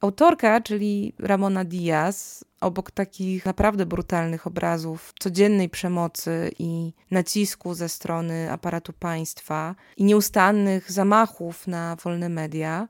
Autorka, 0.00 0.60
czyli 0.60 1.12
Ramona 1.18 1.64
Diaz, 1.64 2.44
obok 2.60 2.90
takich 2.90 3.46
naprawdę 3.46 3.86
brutalnych 3.86 4.46
obrazów 4.46 5.12
codziennej 5.18 5.68
przemocy 5.68 6.50
i 6.58 6.92
nacisku 7.10 7.74
ze 7.74 7.88
strony 7.88 8.52
aparatu 8.52 8.92
państwa 8.92 9.74
i 9.96 10.04
nieustannych 10.04 10.92
zamachów 10.92 11.66
na 11.66 11.96
wolne 11.96 12.28
media, 12.28 12.88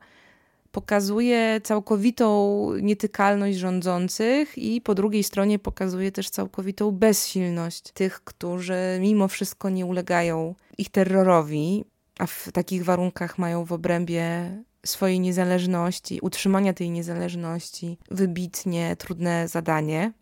pokazuje 0.73 1.61
całkowitą 1.65 2.71
nietykalność 2.83 3.59
rządzących 3.59 4.59
i 4.59 4.81
po 4.81 4.95
drugiej 4.95 5.23
stronie 5.23 5.59
pokazuje 5.59 6.13
też 6.13 6.31
całkowitą 6.31 6.91
bezsilność 6.91 7.83
tych, 7.93 8.25
którzy 8.25 8.99
mimo 9.01 9.29
wszystko 9.29 9.71
nie 9.71 9.87
ulegają 9.87 10.55
ich 10.79 10.91
terrorowi, 10.91 11.85
a 12.19 12.27
w 12.27 12.49
takich 12.53 12.85
warunkach 12.85 13.39
mają 13.39 13.65
w 13.65 13.73
obrębie 13.73 14.51
swojej 14.87 15.21
niezależności, 15.21 16.19
utrzymania 16.23 16.73
tej 16.73 16.91
niezależności 16.91 17.99
wybitnie 18.11 18.97
trudne 18.97 19.49
zadanie. 19.49 20.13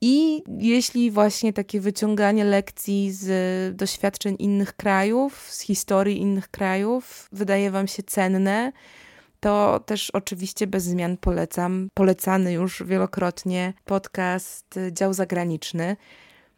I 0.00 0.42
jeśli 0.58 1.10
właśnie 1.10 1.52
takie 1.52 1.80
wyciąganie 1.80 2.44
lekcji 2.44 3.12
z 3.12 3.76
doświadczeń 3.76 4.36
innych 4.38 4.76
krajów, 4.76 5.46
z 5.50 5.60
historii 5.60 6.18
innych 6.18 6.48
krajów 6.48 7.28
wydaje 7.32 7.70
Wam 7.70 7.88
się 7.88 8.02
cenne, 8.02 8.72
to 9.40 9.80
też 9.86 10.10
oczywiście 10.10 10.66
bez 10.66 10.84
zmian 10.84 11.16
polecam 11.16 11.88
polecany 11.94 12.52
już 12.52 12.82
wielokrotnie 12.82 13.72
podcast 13.84 14.78
Dział 14.92 15.14
Zagraniczny. 15.14 15.96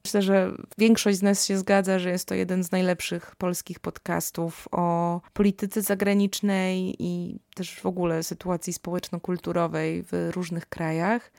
Myślę, 0.04 0.22
że 0.22 0.52
większość 0.78 1.18
z 1.18 1.22
nas 1.22 1.46
się 1.46 1.58
zgadza, 1.58 1.98
że 1.98 2.10
jest 2.10 2.28
to 2.28 2.34
jeden 2.34 2.64
z 2.64 2.72
najlepszych 2.72 3.36
polskich 3.36 3.80
podcastów 3.80 4.68
o 4.72 5.20
polityce 5.32 5.82
zagranicznej 5.82 6.96
i 6.98 7.38
też 7.54 7.80
w 7.80 7.86
ogóle 7.86 8.22
sytuacji 8.22 8.72
społeczno-kulturowej 8.72 10.02
w 10.02 10.30
różnych 10.34 10.66
krajach. 10.66 11.30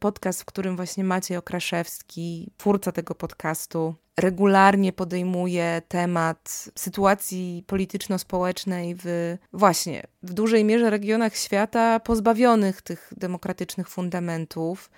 Podcast, 0.00 0.42
w 0.42 0.44
którym 0.44 0.76
właśnie 0.76 1.04
Maciej 1.04 1.36
Okraszewski, 1.36 2.50
twórca 2.56 2.92
tego 2.92 3.14
podcastu, 3.14 3.94
regularnie 4.16 4.92
podejmuje 4.92 5.82
temat 5.88 6.68
sytuacji 6.78 7.64
polityczno-społecznej 7.66 8.94
w 8.98 9.36
właśnie 9.52 10.02
w 10.22 10.32
dużej 10.34 10.64
mierze 10.64 10.90
regionach 10.90 11.36
świata 11.36 12.00
pozbawionych 12.00 12.82
tych 12.82 13.12
demokratycznych 13.16 13.88
fundamentów 13.88 14.90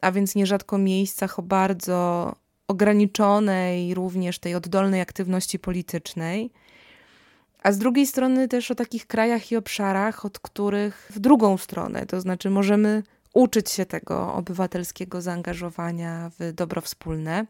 a 0.00 0.12
więc 0.12 0.34
nierzadko 0.34 0.78
miejscach 0.78 1.38
o 1.38 1.42
bardzo 1.42 2.32
ograniczonej 2.68 3.94
również 3.94 4.38
tej 4.38 4.54
oddolnej 4.54 5.00
aktywności 5.00 5.58
politycznej, 5.58 6.50
a 7.62 7.72
z 7.72 7.78
drugiej 7.78 8.06
strony 8.06 8.48
też 8.48 8.70
o 8.70 8.74
takich 8.74 9.06
krajach 9.06 9.52
i 9.52 9.56
obszarach, 9.56 10.24
od 10.24 10.38
których 10.38 11.10
w 11.14 11.18
drugą 11.18 11.56
stronę, 11.56 12.06
to 12.06 12.20
znaczy 12.20 12.50
możemy 12.50 13.02
uczyć 13.34 13.70
się 13.70 13.86
tego 13.86 14.34
obywatelskiego 14.34 15.20
zaangażowania 15.20 16.30
w 16.38 16.52
dobro 16.52 16.80
wspólne. 16.80 17.46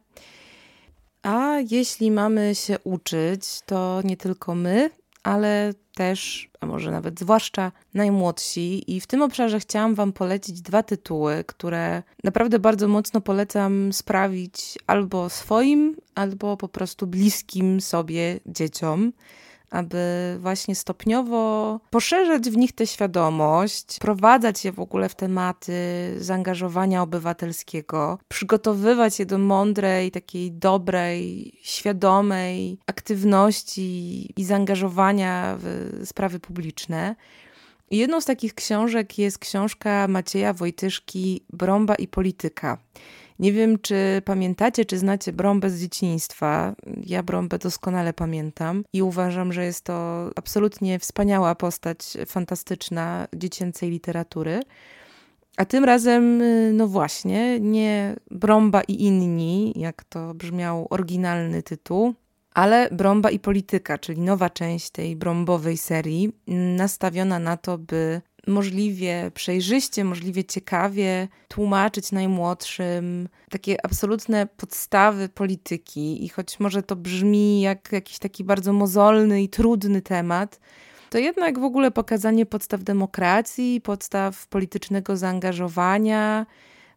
A 1.23 1.57
jeśli 1.71 2.11
mamy 2.11 2.55
się 2.55 2.79
uczyć, 2.79 3.61
to 3.67 4.01
nie 4.05 4.17
tylko 4.17 4.55
my, 4.55 4.91
ale 5.23 5.75
też, 5.95 6.51
a 6.61 6.67
może 6.67 6.91
nawet 6.91 7.21
zwłaszcza 7.21 7.73
najmłodsi. 7.95 8.95
I 8.97 9.01
w 9.01 9.07
tym 9.07 9.23
obszarze 9.23 9.61
chciałam 9.61 9.95
Wam 9.95 10.13
polecić 10.13 10.61
dwa 10.61 10.83
tytuły, 10.83 11.45
które 11.47 12.03
naprawdę 12.25 12.59
bardzo 12.59 12.89
mocno 12.89 13.21
polecam 13.21 13.93
sprawić 13.93 14.79
albo 14.87 15.31
swoim, 15.31 15.97
albo 16.15 16.57
po 16.57 16.69
prostu 16.69 17.07
bliskim 17.07 17.81
sobie 17.81 18.41
dzieciom 18.47 19.13
aby 19.75 20.37
właśnie 20.41 20.75
stopniowo 20.75 21.81
poszerzać 21.91 22.51
w 22.51 22.57
nich 22.57 22.73
tę 22.73 22.87
świadomość, 22.87 23.99
prowadzać 23.99 24.65
je 24.65 24.73
w 24.73 24.81
ogóle 24.81 25.09
w 25.09 25.15
tematy 25.15 25.75
zaangażowania 26.19 27.03
obywatelskiego, 27.03 28.19
przygotowywać 28.29 29.19
je 29.19 29.27
do 29.27 29.39
mądrej, 29.39 30.11
takiej 30.11 30.53
dobrej, 30.53 31.53
świadomej 31.63 32.79
aktywności 32.87 34.31
i 34.37 34.45
zaangażowania 34.45 35.57
w 35.59 36.01
sprawy 36.05 36.41
publiczne. 36.41 37.17
Jedną 37.91 38.21
z 38.21 38.25
takich 38.25 38.55
książek 38.55 39.19
jest 39.19 39.39
książka 39.39 40.09
Macieja 40.09 40.53
Wojtyszki 40.53 41.45
Brąba 41.53 41.95
i 41.95 42.09
polityka. 42.09 42.79
Nie 43.39 43.53
wiem, 43.53 43.79
czy 43.79 44.23
pamiętacie, 44.25 44.85
czy 44.85 44.99
znacie 44.99 45.33
Brąbę 45.33 45.71
z 45.71 45.81
dzieciństwa. 45.81 46.75
Ja 47.07 47.23
Brąbę 47.23 47.59
doskonale 47.59 48.13
pamiętam 48.13 48.85
i 48.93 49.03
uważam, 49.03 49.53
że 49.53 49.65
jest 49.65 49.85
to 49.85 50.31
absolutnie 50.37 50.99
wspaniała 50.99 51.55
postać 51.55 51.99
fantastyczna 52.27 53.29
dziecięcej 53.37 53.91
literatury. 53.91 54.61
A 55.57 55.65
tym 55.65 55.85
razem, 55.85 56.43
no 56.77 56.89
właśnie, 56.89 57.61
nie 57.61 58.17
Brąba 58.31 58.83
i 58.83 59.03
inni, 59.03 59.73
jak 59.77 60.05
to 60.05 60.35
brzmiał 60.35 60.87
oryginalny 60.91 61.63
tytuł, 61.63 62.15
ale 62.55 62.89
Brąba 62.93 63.31
i 63.31 63.39
polityka, 63.39 63.99
czyli 63.99 64.21
nowa 64.21 64.51
część 64.51 64.91
tej 64.91 65.17
brąbowej 65.17 65.77
serii, 65.77 66.33
nastawiona 66.77 67.39
na 67.39 67.57
to, 67.57 67.79
by 67.79 68.21
możliwie 68.47 69.31
przejrzyście, 69.35 70.05
możliwie 70.05 70.45
ciekawie 70.45 71.29
tłumaczyć 71.49 72.13
najmłodszym 72.13 73.29
takie 73.51 73.85
absolutne 73.85 74.47
podstawy 74.47 75.29
polityki. 75.29 76.25
I 76.25 76.29
choć 76.29 76.61
może 76.61 76.83
to 76.83 76.97
brzmi 76.97 77.61
jak 77.61 77.93
jakiś 77.93 78.19
taki 78.19 78.45
bardzo 78.45 78.73
mozolny 78.73 79.43
i 79.43 79.49
trudny 79.49 80.03
temat, 80.03 80.61
to 81.11 81.19
jednak 81.19 81.59
w 81.59 81.65
ogóle 81.65 81.91
pokazanie 81.91 82.47
podstaw 82.47 82.83
demokracji, 82.83 83.81
podstaw 83.81 84.47
politycznego 84.47 85.17
zaangażowania, 85.17 86.47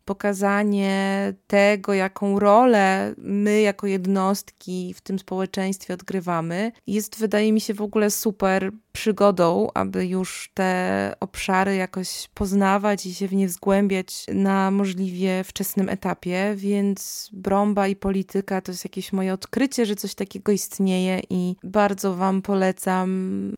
pokazanie 0.07 1.33
tego, 1.47 1.93
jaką 1.93 2.39
rolę 2.39 3.13
my 3.17 3.61
jako 3.61 3.87
jednostki 3.87 4.93
w 4.93 5.01
tym 5.01 5.19
społeczeństwie 5.19 5.93
odgrywamy, 5.93 6.71
jest 6.87 7.19
wydaje 7.19 7.53
mi 7.53 7.61
się 7.61 7.73
w 7.73 7.81
ogóle 7.81 8.11
super 8.11 8.71
przygodą, 8.91 9.67
aby 9.73 10.05
już 10.05 10.51
te 10.53 11.13
obszary 11.19 11.75
jakoś 11.75 12.29
poznawać 12.33 13.05
i 13.05 13.13
się 13.13 13.27
w 13.27 13.33
nie 13.33 13.47
wzgłębiać 13.47 14.25
na 14.33 14.71
możliwie 14.71 15.43
wczesnym 15.43 15.89
etapie, 15.89 16.53
więc 16.55 17.29
brąba 17.33 17.87
i 17.87 17.95
polityka 17.95 18.61
to 18.61 18.71
jest 18.71 18.85
jakieś 18.85 19.13
moje 19.13 19.33
odkrycie, 19.33 19.85
że 19.85 19.95
coś 19.95 20.15
takiego 20.15 20.51
istnieje 20.51 21.21
i 21.29 21.55
bardzo 21.63 22.15
Wam 22.15 22.41
polecam 22.41 23.09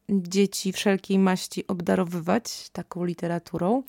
dzieci 0.09 0.73
wszelkiej 0.73 1.19
maści 1.19 1.67
obdarowywać 1.67 2.69
taką 2.69 3.05
literaturą. 3.05 3.83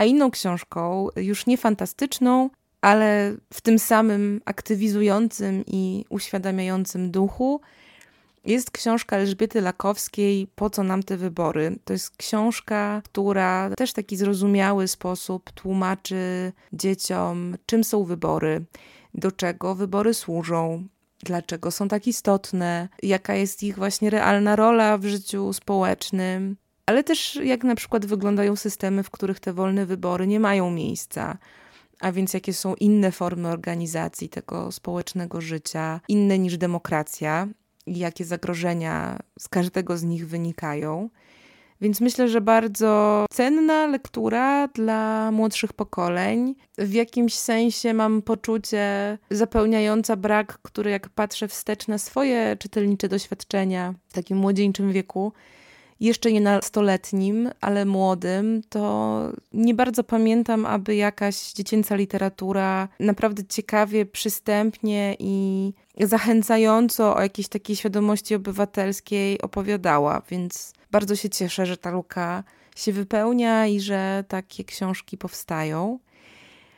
A 0.00 0.04
inną 0.04 0.30
książką, 0.30 1.08
już 1.16 1.46
nie 1.46 1.58
fantastyczną, 1.58 2.50
ale 2.80 3.36
w 3.52 3.60
tym 3.60 3.78
samym 3.78 4.40
aktywizującym 4.44 5.64
i 5.66 6.04
uświadamiającym 6.08 7.10
duchu, 7.10 7.60
jest 8.44 8.70
książka 8.70 9.16
Elżbiety 9.16 9.60
Lakowskiej 9.60 10.46
Po 10.54 10.70
co 10.70 10.82
nam 10.82 11.02
te 11.02 11.16
wybory? 11.16 11.78
To 11.84 11.92
jest 11.92 12.16
książka, 12.16 13.02
która 13.04 13.70
też 13.76 13.90
w 13.90 13.94
taki 13.94 14.16
zrozumiały 14.16 14.88
sposób 14.88 15.50
tłumaczy 15.50 16.52
dzieciom, 16.72 17.56
czym 17.66 17.84
są 17.84 18.04
wybory, 18.04 18.64
do 19.14 19.32
czego 19.32 19.74
wybory 19.74 20.14
służą, 20.14 20.88
dlaczego 21.22 21.70
są 21.70 21.88
tak 21.88 22.06
istotne, 22.06 22.88
jaka 23.02 23.34
jest 23.34 23.62
ich 23.62 23.76
właśnie 23.76 24.10
realna 24.10 24.56
rola 24.56 24.98
w 24.98 25.04
życiu 25.04 25.52
społecznym 25.52 26.56
ale 26.90 27.04
też 27.04 27.36
jak 27.36 27.64
na 27.64 27.74
przykład 27.74 28.06
wyglądają 28.06 28.56
systemy, 28.56 29.02
w 29.02 29.10
których 29.10 29.40
te 29.40 29.52
wolne 29.52 29.86
wybory 29.86 30.26
nie 30.26 30.40
mają 30.40 30.70
miejsca. 30.70 31.38
A 32.00 32.12
więc 32.12 32.34
jakie 32.34 32.52
są 32.52 32.74
inne 32.74 33.12
formy 33.12 33.48
organizacji 33.48 34.28
tego 34.28 34.72
społecznego 34.72 35.40
życia, 35.40 36.00
inne 36.08 36.38
niż 36.38 36.56
demokracja, 36.56 37.48
i 37.86 37.98
jakie 37.98 38.24
zagrożenia 38.24 39.18
z 39.38 39.48
każdego 39.48 39.96
z 39.96 40.02
nich 40.02 40.28
wynikają. 40.28 41.10
Więc 41.80 42.00
myślę, 42.00 42.28
że 42.28 42.40
bardzo 42.40 43.26
cenna 43.30 43.86
lektura 43.86 44.68
dla 44.68 45.30
młodszych 45.30 45.72
pokoleń. 45.72 46.54
W 46.78 46.92
jakimś 46.92 47.34
sensie 47.34 47.94
mam 47.94 48.22
poczucie 48.22 49.18
zapełniająca 49.30 50.16
brak, 50.16 50.58
który 50.62 50.90
jak 50.90 51.08
patrzę 51.08 51.48
wstecz 51.48 51.88
na 51.88 51.98
swoje 51.98 52.56
czytelnicze 52.58 53.08
doświadczenia 53.08 53.94
w 54.08 54.12
takim 54.12 54.38
młodzieńczym 54.38 54.92
wieku, 54.92 55.32
jeszcze 56.00 56.32
nie 56.32 56.40
nastoletnim, 56.40 57.50
ale 57.60 57.84
młodym, 57.84 58.62
to 58.68 59.22
nie 59.52 59.74
bardzo 59.74 60.04
pamiętam, 60.04 60.66
aby 60.66 60.94
jakaś 60.94 61.52
dziecięca 61.52 61.94
literatura 61.94 62.88
naprawdę 63.00 63.42
ciekawie, 63.44 64.06
przystępnie 64.06 65.16
i 65.18 65.72
zachęcająco 66.00 67.16
o 67.16 67.22
jakiejś 67.22 67.48
takiej 67.48 67.76
świadomości 67.76 68.34
obywatelskiej 68.34 69.40
opowiadała, 69.40 70.22
więc 70.30 70.72
bardzo 70.90 71.16
się 71.16 71.30
cieszę, 71.30 71.66
że 71.66 71.76
ta 71.76 71.90
luka 71.90 72.44
się 72.76 72.92
wypełnia 72.92 73.66
i 73.66 73.80
że 73.80 74.24
takie 74.28 74.64
książki 74.64 75.18
powstają. 75.18 75.98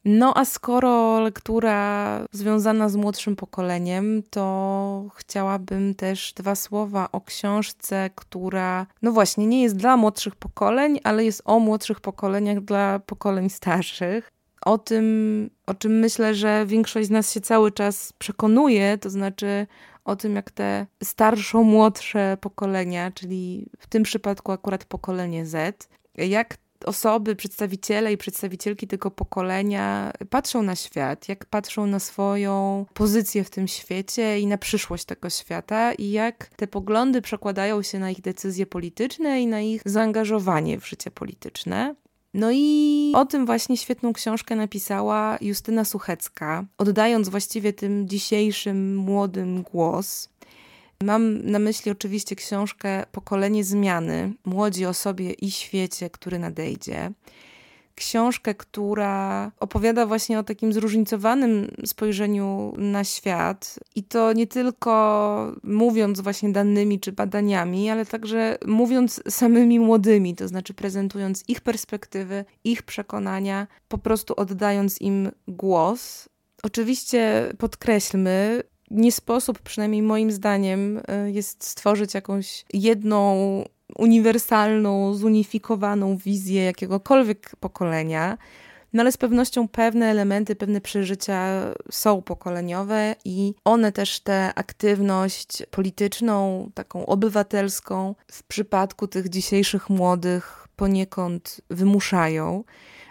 No 0.04 0.34
a 0.36 0.44
skoro 0.44 1.20
lektura 1.20 2.26
związana 2.32 2.88
z 2.88 2.96
młodszym 2.96 3.36
pokoleniem, 3.36 4.22
to 4.30 5.04
chciałabym 5.14 5.94
też 5.94 6.32
dwa 6.32 6.54
słowa 6.54 7.08
o 7.12 7.20
książce, 7.20 8.10
która, 8.14 8.86
no 9.02 9.12
właśnie, 9.12 9.46
nie 9.46 9.62
jest 9.62 9.76
dla 9.76 9.96
młodszych 9.96 10.36
pokoleń, 10.36 11.00
ale 11.04 11.24
jest 11.24 11.42
o 11.44 11.58
młodszych 11.58 12.00
pokoleniach 12.00 12.60
dla 12.60 12.98
pokoleń 12.98 13.50
starszych. 13.50 14.32
O 14.64 14.78
tym, 14.78 15.50
o 15.66 15.74
czym 15.74 15.92
myślę, 15.98 16.34
że 16.34 16.66
większość 16.66 17.08
z 17.08 17.10
nas 17.10 17.32
się 17.32 17.40
cały 17.40 17.72
czas 17.72 18.12
przekonuje, 18.12 18.98
to 18.98 19.10
znaczy 19.10 19.66
o 20.04 20.16
tym, 20.16 20.36
jak 20.36 20.50
te 20.50 20.86
starszą-młodsze 21.04 22.36
pokolenia, 22.40 23.10
czyli 23.10 23.66
w 23.78 23.86
tym 23.86 24.02
przypadku 24.02 24.52
akurat 24.52 24.84
pokolenie 24.84 25.46
Z, 25.46 25.88
jak 26.14 26.56
osoby, 26.84 27.36
przedstawiciele 27.36 28.12
i 28.12 28.16
przedstawicielki 28.16 28.86
tego 28.86 29.10
pokolenia 29.10 30.12
patrzą 30.30 30.62
na 30.62 30.76
świat, 30.76 31.28
jak 31.28 31.44
patrzą 31.44 31.86
na 31.86 31.98
swoją 31.98 32.86
pozycję 32.94 33.44
w 33.44 33.50
tym 33.50 33.68
świecie 33.68 34.40
i 34.40 34.46
na 34.46 34.58
przyszłość 34.58 35.04
tego 35.04 35.30
świata, 35.30 35.92
i 35.92 36.10
jak 36.10 36.46
te 36.46 36.66
poglądy 36.66 37.22
przekładają 37.22 37.82
się 37.82 37.98
na 37.98 38.10
ich 38.10 38.20
decyzje 38.20 38.66
polityczne 38.66 39.42
i 39.42 39.46
na 39.46 39.60
ich 39.60 39.82
zaangażowanie 39.84 40.80
w 40.80 40.88
życie 40.88 41.10
polityczne. 41.10 41.94
No 42.34 42.50
i 42.52 43.12
o 43.14 43.26
tym 43.26 43.46
właśnie 43.46 43.76
świetną 43.76 44.12
książkę 44.12 44.56
napisała 44.56 45.38
Justyna 45.40 45.84
Suchecka, 45.84 46.64
oddając 46.78 47.28
właściwie 47.28 47.72
tym 47.72 48.08
dzisiejszym 48.08 48.96
młodym 48.96 49.62
głos. 49.62 50.31
Mam 51.02 51.50
na 51.50 51.58
myśli 51.58 51.92
oczywiście 51.92 52.36
książkę 52.36 53.04
Pokolenie 53.12 53.64
Zmiany, 53.64 54.32
Młodzi 54.44 54.86
o 54.86 54.94
sobie 54.94 55.32
i 55.32 55.50
świecie, 55.50 56.10
który 56.10 56.38
nadejdzie. 56.38 57.12
książkę, 57.94 58.54
która 58.54 59.52
opowiada 59.60 60.06
właśnie 60.06 60.38
o 60.38 60.42
takim 60.42 60.72
zróżnicowanym 60.72 61.70
spojrzeniu 61.86 62.74
na 62.76 63.04
świat 63.04 63.78
i 63.94 64.02
to 64.02 64.32
nie 64.32 64.46
tylko 64.46 65.52
mówiąc 65.62 66.20
właśnie 66.20 66.52
danymi 66.52 67.00
czy 67.00 67.12
badaniami, 67.12 67.90
ale 67.90 68.06
także 68.06 68.58
mówiąc 68.66 69.22
samymi 69.28 69.80
młodymi, 69.80 70.34
to 70.34 70.48
znaczy 70.48 70.74
prezentując 70.74 71.44
ich 71.48 71.60
perspektywy, 71.60 72.44
ich 72.64 72.82
przekonania, 72.82 73.66
po 73.88 73.98
prostu 73.98 74.34
oddając 74.36 75.00
im 75.00 75.30
głos. 75.48 76.28
Oczywiście 76.62 77.52
podkreślmy, 77.58 78.62
nie 78.92 79.12
sposób, 79.12 79.58
przynajmniej 79.58 80.02
moim 80.02 80.32
zdaniem, 80.32 80.98
y, 80.98 81.32
jest 81.32 81.64
stworzyć 81.64 82.14
jakąś 82.14 82.64
jedną 82.72 83.64
uniwersalną, 83.98 85.14
zunifikowaną 85.14 86.16
wizję 86.16 86.64
jakiegokolwiek 86.64 87.56
pokolenia. 87.60 88.38
No 88.92 89.00
ale 89.00 89.12
z 89.12 89.16
pewnością 89.16 89.68
pewne 89.68 90.06
elementy, 90.06 90.56
pewne 90.56 90.80
przeżycia 90.80 91.62
są 91.90 92.22
pokoleniowe 92.22 93.16
i 93.24 93.54
one 93.64 93.92
też 93.92 94.20
tę 94.20 94.52
aktywność 94.54 95.62
polityczną, 95.70 96.70
taką 96.74 97.06
obywatelską, 97.06 98.14
w 98.30 98.42
przypadku 98.42 99.08
tych 99.08 99.28
dzisiejszych 99.28 99.90
młodych 99.90 100.68
poniekąd 100.76 101.60
wymuszają. 101.70 102.64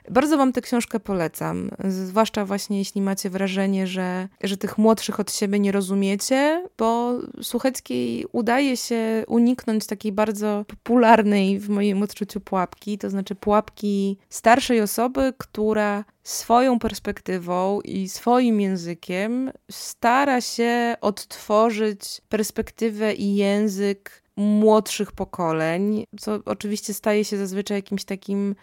Bardzo 0.09 0.37
Wam 0.37 0.53
tę 0.53 0.61
książkę 0.61 0.99
polecam, 0.99 1.69
zwłaszcza 1.89 2.45
właśnie 2.45 2.77
jeśli 2.77 3.01
macie 3.01 3.29
wrażenie, 3.29 3.87
że, 3.87 4.27
że 4.43 4.57
tych 4.57 4.77
młodszych 4.77 5.19
od 5.19 5.33
siebie 5.33 5.59
nie 5.59 5.71
rozumiecie, 5.71 6.67
bo 6.77 7.13
Słucheckiej 7.41 8.25
udaje 8.31 8.77
się 8.77 9.23
uniknąć 9.27 9.85
takiej 9.85 10.11
bardzo 10.11 10.65
popularnej 10.67 11.59
w 11.59 11.69
moim 11.69 12.03
odczuciu 12.03 12.39
pułapki, 12.39 12.97
to 12.97 13.09
znaczy 13.09 13.35
pułapki 13.35 14.17
starszej 14.29 14.81
osoby, 14.81 15.33
która 15.37 16.05
swoją 16.23 16.79
perspektywą 16.79 17.81
i 17.81 18.09
swoim 18.09 18.61
językiem 18.61 19.51
stara 19.71 20.41
się 20.41 20.95
odtworzyć 21.01 22.21
perspektywę 22.29 23.13
i 23.13 23.35
język 23.35 24.21
młodszych 24.35 25.11
pokoleń, 25.11 26.05
co 26.19 26.39
oczywiście 26.45 26.93
staje 26.93 27.25
się 27.25 27.37
zazwyczaj 27.37 27.77
jakimś 27.77 28.03
takim 28.03 28.55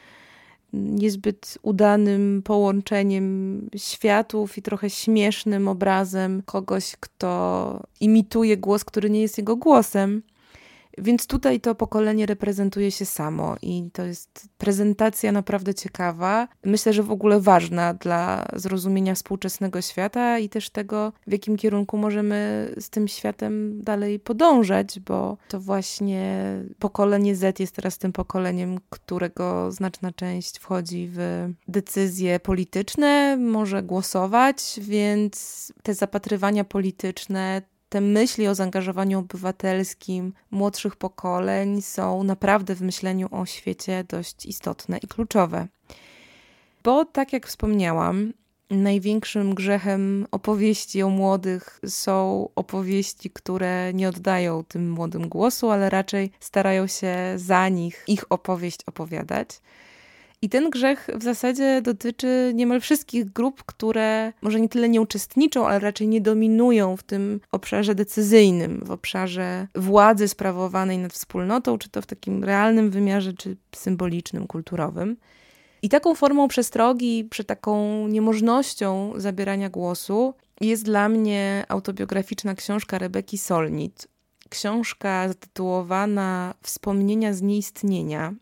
niezbyt 0.73 1.59
udanym 1.63 2.43
połączeniem 2.45 3.69
światów 3.77 4.59
i 4.59 4.63
trochę 4.63 4.91
śmiesznym 4.91 5.69
obrazem 5.69 6.43
kogoś, 6.47 6.97
kto 7.01 7.83
imituje 8.01 8.57
głos, 8.57 8.85
który 8.85 9.11
nie 9.11 9.23
jest 9.23 9.39
jego 9.39 9.57
głosem. 9.57 10.23
Więc 11.03 11.27
tutaj 11.27 11.61
to 11.61 11.75
pokolenie 11.75 12.27
reprezentuje 12.27 12.91
się 12.91 13.05
samo 13.05 13.57
i 13.63 13.91
to 13.93 14.03
jest 14.05 14.49
prezentacja 14.59 15.33
naprawdę 15.33 15.75
ciekawa. 15.75 16.49
Myślę, 16.65 16.93
że 16.93 17.03
w 17.03 17.11
ogóle 17.11 17.41
ważna 17.41 17.95
dla 17.95 18.49
zrozumienia 18.57 19.15
współczesnego 19.15 19.83
świata 19.83 20.39
i 20.39 20.49
też 20.49 20.71
tego, 20.71 21.13
w 21.27 21.33
jakim 21.33 21.57
kierunku 21.57 21.99
możemy 21.99 22.71
z 22.81 22.91
tym 22.91 23.09
światem 23.09 23.83
dalej 23.83 24.21
podążać, 24.21 25.01
bo 25.01 25.37
to 25.49 25.61
właśnie 25.61 26.55
pokolenie 26.79 27.37
Z 27.37 27.61
jest 27.61 27.75
teraz 27.75 27.99
tym 27.99 28.13
pokoleniem, 28.13 28.79
którego 28.91 29.73
znaczna 29.73 30.13
część 30.13 30.59
wchodzi 30.59 31.09
w 31.13 31.49
decyzje 31.69 32.41
polityczne, 32.41 33.37
może 33.37 33.83
głosować, 33.83 34.81
więc 34.83 35.73
te 35.83 35.95
zapatrywania 35.95 36.65
polityczne 36.65 37.63
te 37.89 38.01
myśli 38.01 38.49
o 38.49 38.55
zaangażowaniu 38.55 39.19
obywatelskim 39.19 40.33
młodszych 40.51 40.97
pokoleń 40.97 41.83
są 41.83 42.23
naprawdę 42.23 42.75
w 42.75 42.83
myśleniu 42.83 43.29
o 43.31 43.47
świecie 43.47 44.05
dość 44.09 44.47
istotne 44.47 44.99
i 44.99 45.09
kluczowe. 45.09 45.69
Bo, 46.85 47.05
tak 47.05 47.33
jak 47.33 47.47
wspomniałam, 47.47 48.33
największym 48.71 49.55
grzechem 49.55 50.27
opowieści 50.31 51.03
o 51.03 51.09
młodych 51.09 51.81
są 51.87 52.49
opowieści, 52.55 53.31
które 53.31 53.95
nie 53.95 54.09
oddają 54.09 54.65
tym 54.65 54.91
młodym 54.91 55.29
głosu, 55.29 55.71
ale 55.71 55.91
raczej 55.91 56.31
starają 56.41 56.87
się 56.87 57.17
za 57.37 57.69
nich 57.69 58.05
ich 58.07 58.33
opowieść 58.33 58.81
opowiadać. 58.87 59.61
I 60.43 60.49
ten 60.49 60.71
grzech 60.71 61.09
w 61.15 61.23
zasadzie 61.23 61.83
dotyczy 61.83 62.53
niemal 62.55 62.81
wszystkich 62.81 63.33
grup, 63.33 63.63
które 63.65 64.33
może 64.43 64.61
nie 64.61 64.69
tyle 64.69 64.89
nie 64.89 65.01
uczestniczą, 65.01 65.67
ale 65.67 65.79
raczej 65.79 66.09
nie 66.09 66.21
dominują 66.21 66.97
w 66.97 67.03
tym 67.03 67.41
obszarze 67.53 67.95
decyzyjnym, 67.95 68.83
w 68.85 68.91
obszarze 68.91 69.67
władzy 69.75 70.29
sprawowanej 70.29 70.99
nad 70.99 71.13
wspólnotą, 71.13 71.79
czy 71.79 71.89
to 71.89 72.03
w 72.03 72.07
takim 72.07 72.45
realnym 72.45 72.91
wymiarze, 72.91 73.33
czy 73.33 73.57
symbolicznym, 73.75 74.47
kulturowym. 74.47 75.17
I 75.83 75.89
taką 75.89 76.15
formą 76.15 76.49
przestrogi, 76.49 77.25
przy 77.31 77.45
taką 77.45 78.07
niemożnością 78.09 79.13
zabierania 79.17 79.71
głosu, 79.71 80.35
jest 80.61 80.85
dla 80.85 81.09
mnie 81.09 81.65
autobiograficzna 81.69 82.55
książka 82.55 82.99
Rebeki 82.99 83.39
Solnit. 83.39 84.09
Książka 84.49 85.29
zatytułowana 85.29 86.55
Wspomnienia 86.63 87.33
z 87.33 87.43
nieistnienia, 87.43 88.35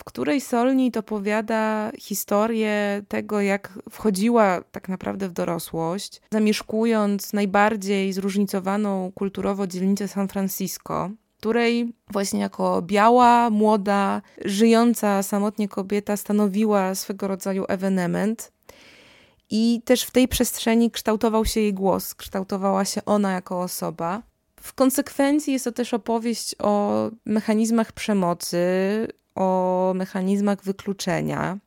w 0.00 0.04
której 0.04 0.40
Solnit 0.40 0.96
opowiada 0.96 1.92
historię 1.98 3.02
tego, 3.08 3.40
jak 3.40 3.78
wchodziła 3.90 4.60
tak 4.72 4.88
naprawdę 4.88 5.28
w 5.28 5.32
dorosłość, 5.32 6.20
zamieszkując 6.30 7.32
najbardziej 7.32 8.12
zróżnicowaną 8.12 9.12
kulturowo 9.14 9.66
dzielnicę 9.66 10.08
San 10.08 10.28
Francisco, 10.28 11.10
której 11.38 11.92
właśnie 12.12 12.40
jako 12.40 12.82
biała, 12.82 13.50
młoda, 13.50 14.22
żyjąca 14.44 15.22
samotnie 15.22 15.68
kobieta 15.68 16.16
stanowiła 16.16 16.94
swego 16.94 17.28
rodzaju 17.28 17.64
ewenement. 17.68 18.52
I 19.50 19.82
też 19.84 20.02
w 20.02 20.10
tej 20.10 20.28
przestrzeni 20.28 20.90
kształtował 20.90 21.44
się 21.44 21.60
jej 21.60 21.74
głos, 21.74 22.14
kształtowała 22.14 22.84
się 22.84 23.04
ona 23.04 23.32
jako 23.32 23.60
osoba. 23.60 24.22
W 24.60 24.74
konsekwencji 24.74 25.52
jest 25.52 25.64
to 25.64 25.72
też 25.72 25.94
opowieść 25.94 26.54
o 26.58 26.92
mechanizmach 27.26 27.92
przemocy, 27.92 28.58
o 29.34 29.92
mechanizmach 29.96 30.62
wykluczenia, 30.62 31.58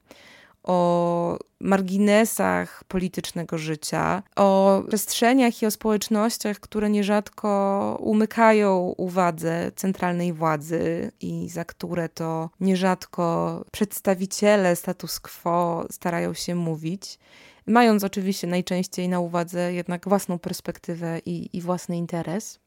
o 0.64 1.38
marginesach 1.60 2.84
politycznego 2.84 3.58
życia, 3.58 4.24
o 4.36 4.82
przestrzeniach 4.88 5.62
i 5.62 5.66
o 5.66 5.72
społecznościach, 5.72 6.60
które 6.60 6.90
nierzadko 6.90 7.98
umykają 8.00 8.94
uwadze 8.98 9.72
centralnej 9.76 10.34
władzy 10.34 11.12
i 11.22 11.50
za 11.50 11.66
które 11.66 12.10
to 12.10 12.50
nierzadko 12.60 13.66
przedstawiciele 13.72 14.76
status 14.76 15.20
quo 15.20 15.86
starają 15.92 16.34
się 16.34 16.56
mówić. 16.56 17.20
Mając 17.68 18.04
oczywiście 18.04 18.48
najczęściej 18.48 19.10
na 19.10 19.20
uwadze 19.20 19.74
jednak 19.74 20.10
własną 20.10 20.40
perspektywę 20.40 21.20
i, 21.26 21.58
i 21.58 21.62
własny 21.62 21.98
interes. 21.98 22.63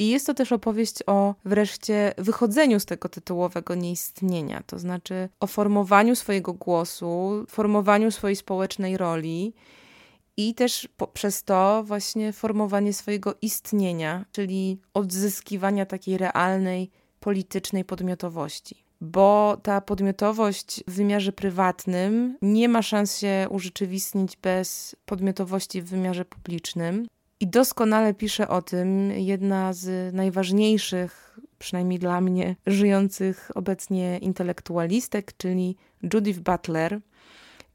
I 0.00 0.08
jest 0.08 0.26
to 0.26 0.34
też 0.34 0.52
opowieść 0.52 0.96
o 1.06 1.34
wreszcie 1.44 2.14
wychodzeniu 2.18 2.80
z 2.80 2.84
tego 2.84 3.08
tytułowego 3.08 3.74
nieistnienia, 3.74 4.62
to 4.66 4.78
znaczy 4.78 5.28
o 5.40 5.46
formowaniu 5.46 6.16
swojego 6.16 6.52
głosu, 6.52 7.44
formowaniu 7.48 8.10
swojej 8.10 8.36
społecznej 8.36 8.96
roli 8.96 9.54
i 10.36 10.54
też 10.54 10.88
poprzez 10.96 11.44
to 11.44 11.82
właśnie 11.84 12.32
formowanie 12.32 12.92
swojego 12.92 13.34
istnienia, 13.42 14.24
czyli 14.32 14.78
odzyskiwania 14.94 15.86
takiej 15.86 16.18
realnej 16.18 16.90
politycznej 17.20 17.84
podmiotowości. 17.84 18.84
Bo 19.00 19.56
ta 19.62 19.80
podmiotowość 19.80 20.84
w 20.88 20.94
wymiarze 20.94 21.32
prywatnym 21.32 22.38
nie 22.42 22.68
ma 22.68 22.82
szans 22.82 23.18
się 23.18 23.46
urzeczywistnić 23.50 24.36
bez 24.36 24.96
podmiotowości 25.06 25.82
w 25.82 25.86
wymiarze 25.86 26.24
publicznym. 26.24 27.06
I 27.40 27.46
doskonale 27.46 28.14
pisze 28.14 28.48
o 28.48 28.62
tym 28.62 29.10
jedna 29.10 29.72
z 29.72 30.14
najważniejszych, 30.14 31.38
przynajmniej 31.58 31.98
dla 31.98 32.20
mnie, 32.20 32.56
żyjących 32.66 33.50
obecnie 33.54 34.18
intelektualistek, 34.18 35.32
czyli 35.36 35.76
Judith 36.14 36.40
Butler. 36.40 37.00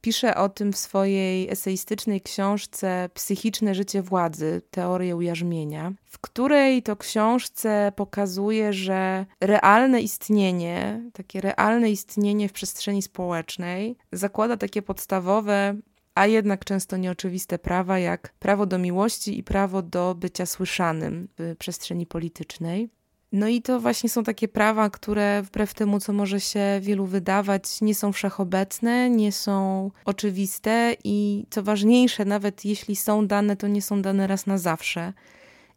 Pisze 0.02 0.36
o 0.36 0.50
tym 0.50 0.74
w 0.74 0.78
swojej 0.78 1.50
eseistycznej 1.50 2.22
książce 2.22 3.10
Psychiczne 3.14 3.76
życie 3.76 4.02
władzy 4.02 4.62
teorie 4.72 5.16
ujarzmienia, 5.16 5.94
w 6.06 6.20
której 6.20 6.84
to 6.84 6.96
książce 6.96 7.92
pokazuje, 7.96 8.74
że 8.74 9.26
realne 9.42 10.02
istnienie, 10.02 11.02
takie 11.14 11.42
realne 11.42 11.92
istnienie 11.92 12.50
w 12.50 12.54
przestrzeni 12.54 13.02
społecznej 13.02 13.98
zakłada 14.12 14.58
takie 14.58 14.82
podstawowe 14.82 15.76
a 16.16 16.28
jednak 16.28 16.66
często 16.66 16.98
nieoczywiste 16.98 17.60
prawa, 17.60 18.00
jak 18.00 18.34
prawo 18.40 18.66
do 18.66 18.78
miłości 18.78 19.40
i 19.40 19.44
prawo 19.44 19.82
do 19.82 20.16
bycia 20.16 20.46
słyszanym 20.46 21.28
w 21.38 21.56
przestrzeni 21.60 22.06
politycznej. 22.06 22.90
No 23.32 23.48
i 23.48 23.62
to 23.62 23.80
właśnie 23.80 24.10
są 24.10 24.24
takie 24.24 24.48
prawa, 24.48 24.90
które 24.90 25.42
wbrew 25.42 25.74
temu, 25.74 26.00
co 26.00 26.14
może 26.14 26.42
się 26.42 26.80
wielu 26.82 27.06
wydawać, 27.06 27.82
nie 27.82 27.96
są 27.96 28.12
wszechobecne, 28.12 29.10
nie 29.10 29.32
są 29.32 29.92
oczywiste 30.06 30.96
i 31.04 31.46
co 31.50 31.64
ważniejsze, 31.64 32.26
nawet 32.26 32.66
jeśli 32.66 32.96
są 32.96 33.28
dane, 33.28 33.56
to 33.56 33.68
nie 33.68 33.82
są 33.82 34.02
dane 34.02 34.28
raz 34.28 34.46
na 34.46 34.58
zawsze. 34.58 35.14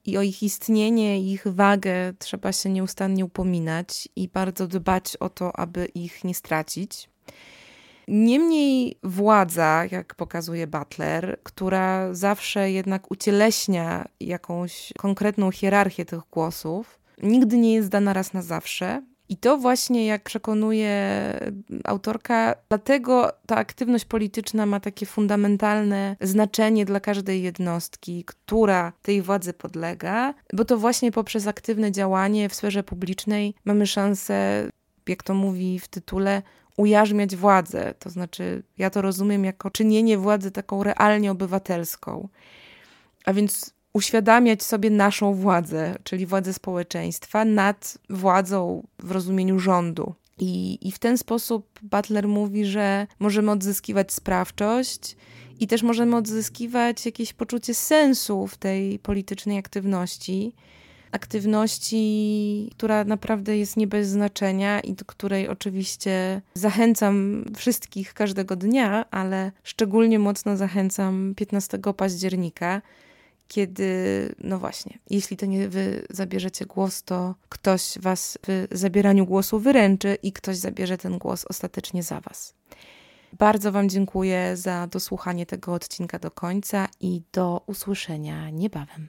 I 0.04 0.16
o 0.16 0.22
ich 0.22 0.42
istnienie, 0.42 1.20
ich 1.32 1.46
wagę 1.46 2.12
trzeba 2.18 2.52
się 2.52 2.70
nieustannie 2.70 3.24
upominać 3.24 4.08
i 4.16 4.28
bardzo 4.28 4.66
dbać 4.66 5.16
o 5.16 5.28
to, 5.28 5.56
aby 5.56 5.86
ich 5.86 6.24
nie 6.24 6.34
stracić. 6.34 7.08
Niemniej 8.08 8.98
władza, 9.02 9.84
jak 9.90 10.14
pokazuje 10.14 10.66
Butler, 10.66 11.38
która 11.42 12.14
zawsze 12.14 12.70
jednak 12.70 13.10
ucieleśnia 13.10 14.04
jakąś 14.20 14.92
konkretną 14.98 15.50
hierarchię 15.50 16.04
tych 16.04 16.20
głosów, 16.30 16.98
nigdy 17.22 17.58
nie 17.58 17.74
jest 17.74 17.88
dana 17.88 18.12
raz 18.12 18.32
na 18.32 18.42
zawsze. 18.42 19.02
I 19.28 19.36
to 19.36 19.56
właśnie, 19.56 20.06
jak 20.06 20.22
przekonuje 20.22 21.04
autorka, 21.84 22.54
dlatego 22.68 23.32
ta 23.46 23.56
aktywność 23.56 24.04
polityczna 24.04 24.66
ma 24.66 24.80
takie 24.80 25.06
fundamentalne 25.06 26.16
znaczenie 26.20 26.84
dla 26.84 27.00
każdej 27.00 27.42
jednostki, 27.42 28.24
która 28.24 28.92
tej 29.02 29.22
władzy 29.22 29.52
podlega, 29.52 30.34
bo 30.52 30.64
to 30.64 30.78
właśnie 30.78 31.12
poprzez 31.12 31.46
aktywne 31.46 31.92
działanie 31.92 32.48
w 32.48 32.54
sferze 32.54 32.82
publicznej 32.82 33.54
mamy 33.64 33.86
szansę, 33.86 34.68
jak 35.08 35.22
to 35.22 35.34
mówi 35.34 35.78
w 35.78 35.88
tytule, 35.88 36.42
ujarzmiać 36.78 37.36
władzę. 37.36 37.94
To 37.98 38.10
znaczy, 38.10 38.62
ja 38.78 38.90
to 38.90 39.02
rozumiem 39.02 39.44
jako 39.44 39.70
czynienie 39.70 40.18
władzy 40.18 40.50
taką 40.50 40.82
realnie 40.82 41.30
obywatelską. 41.30 42.28
A 43.24 43.32
więc 43.32 43.74
uświadamiać 43.92 44.62
sobie 44.62 44.90
naszą 44.90 45.34
władzę, 45.34 45.94
czyli 46.02 46.26
władzę 46.26 46.52
społeczeństwa 46.52 47.44
nad 47.44 47.98
władzą 48.10 48.86
w 48.98 49.10
rozumieniu 49.10 49.58
rządu. 49.58 50.14
I, 50.38 50.78
I 50.88 50.92
w 50.92 50.98
ten 50.98 51.18
sposób 51.18 51.78
Butler 51.82 52.28
mówi, 52.28 52.64
że 52.64 53.06
możemy 53.18 53.50
odzyskiwać 53.50 54.12
sprawczość 54.12 55.16
i 55.60 55.66
też 55.66 55.82
możemy 55.82 56.16
odzyskiwać 56.16 57.06
jakieś 57.06 57.32
poczucie 57.32 57.74
sensu 57.74 58.46
w 58.46 58.56
tej 58.56 58.98
politycznej 58.98 59.58
aktywności. 59.58 60.54
Aktywności, 61.12 62.70
która 62.76 63.04
naprawdę 63.04 63.58
jest 63.58 63.76
nie 63.76 63.86
bez 63.86 64.08
znaczenia 64.08 64.80
i 64.80 64.92
do 64.92 65.04
której 65.04 65.48
oczywiście 65.48 66.42
zachęcam 66.54 67.44
wszystkich 67.56 68.14
każdego 68.14 68.56
dnia, 68.56 69.10
ale 69.10 69.52
szczególnie 69.62 70.18
mocno 70.18 70.56
zachęcam 70.56 71.34
15 71.36 71.78
października, 71.96 72.82
kiedy, 73.48 73.88
no 74.38 74.58
właśnie, 74.58 74.98
jeśli 75.10 75.36
to 75.36 75.46
nie 75.46 75.68
wy 75.68 76.06
zabierzecie 76.10 76.66
głos, 76.66 77.02
to 77.02 77.34
ktoś 77.48 77.98
was 78.00 78.38
w 78.46 78.66
zabieraniu 78.78 79.26
głosu 79.26 79.58
wyręczy 79.58 80.18
i 80.22 80.32
ktoś 80.32 80.56
zabierze 80.56 80.98
ten 80.98 81.18
głos 81.18 81.44
ostatecznie 81.44 82.02
za 82.02 82.20
was. 82.20 82.54
Bardzo 83.32 83.72
Wam 83.72 83.88
dziękuję 83.88 84.56
za 84.56 84.86
dosłuchanie 84.86 85.46
tego 85.46 85.74
odcinka 85.74 86.18
do 86.18 86.30
końca 86.30 86.88
i 87.00 87.22
do 87.32 87.62
usłyszenia 87.66 88.50
niebawem. 88.50 89.08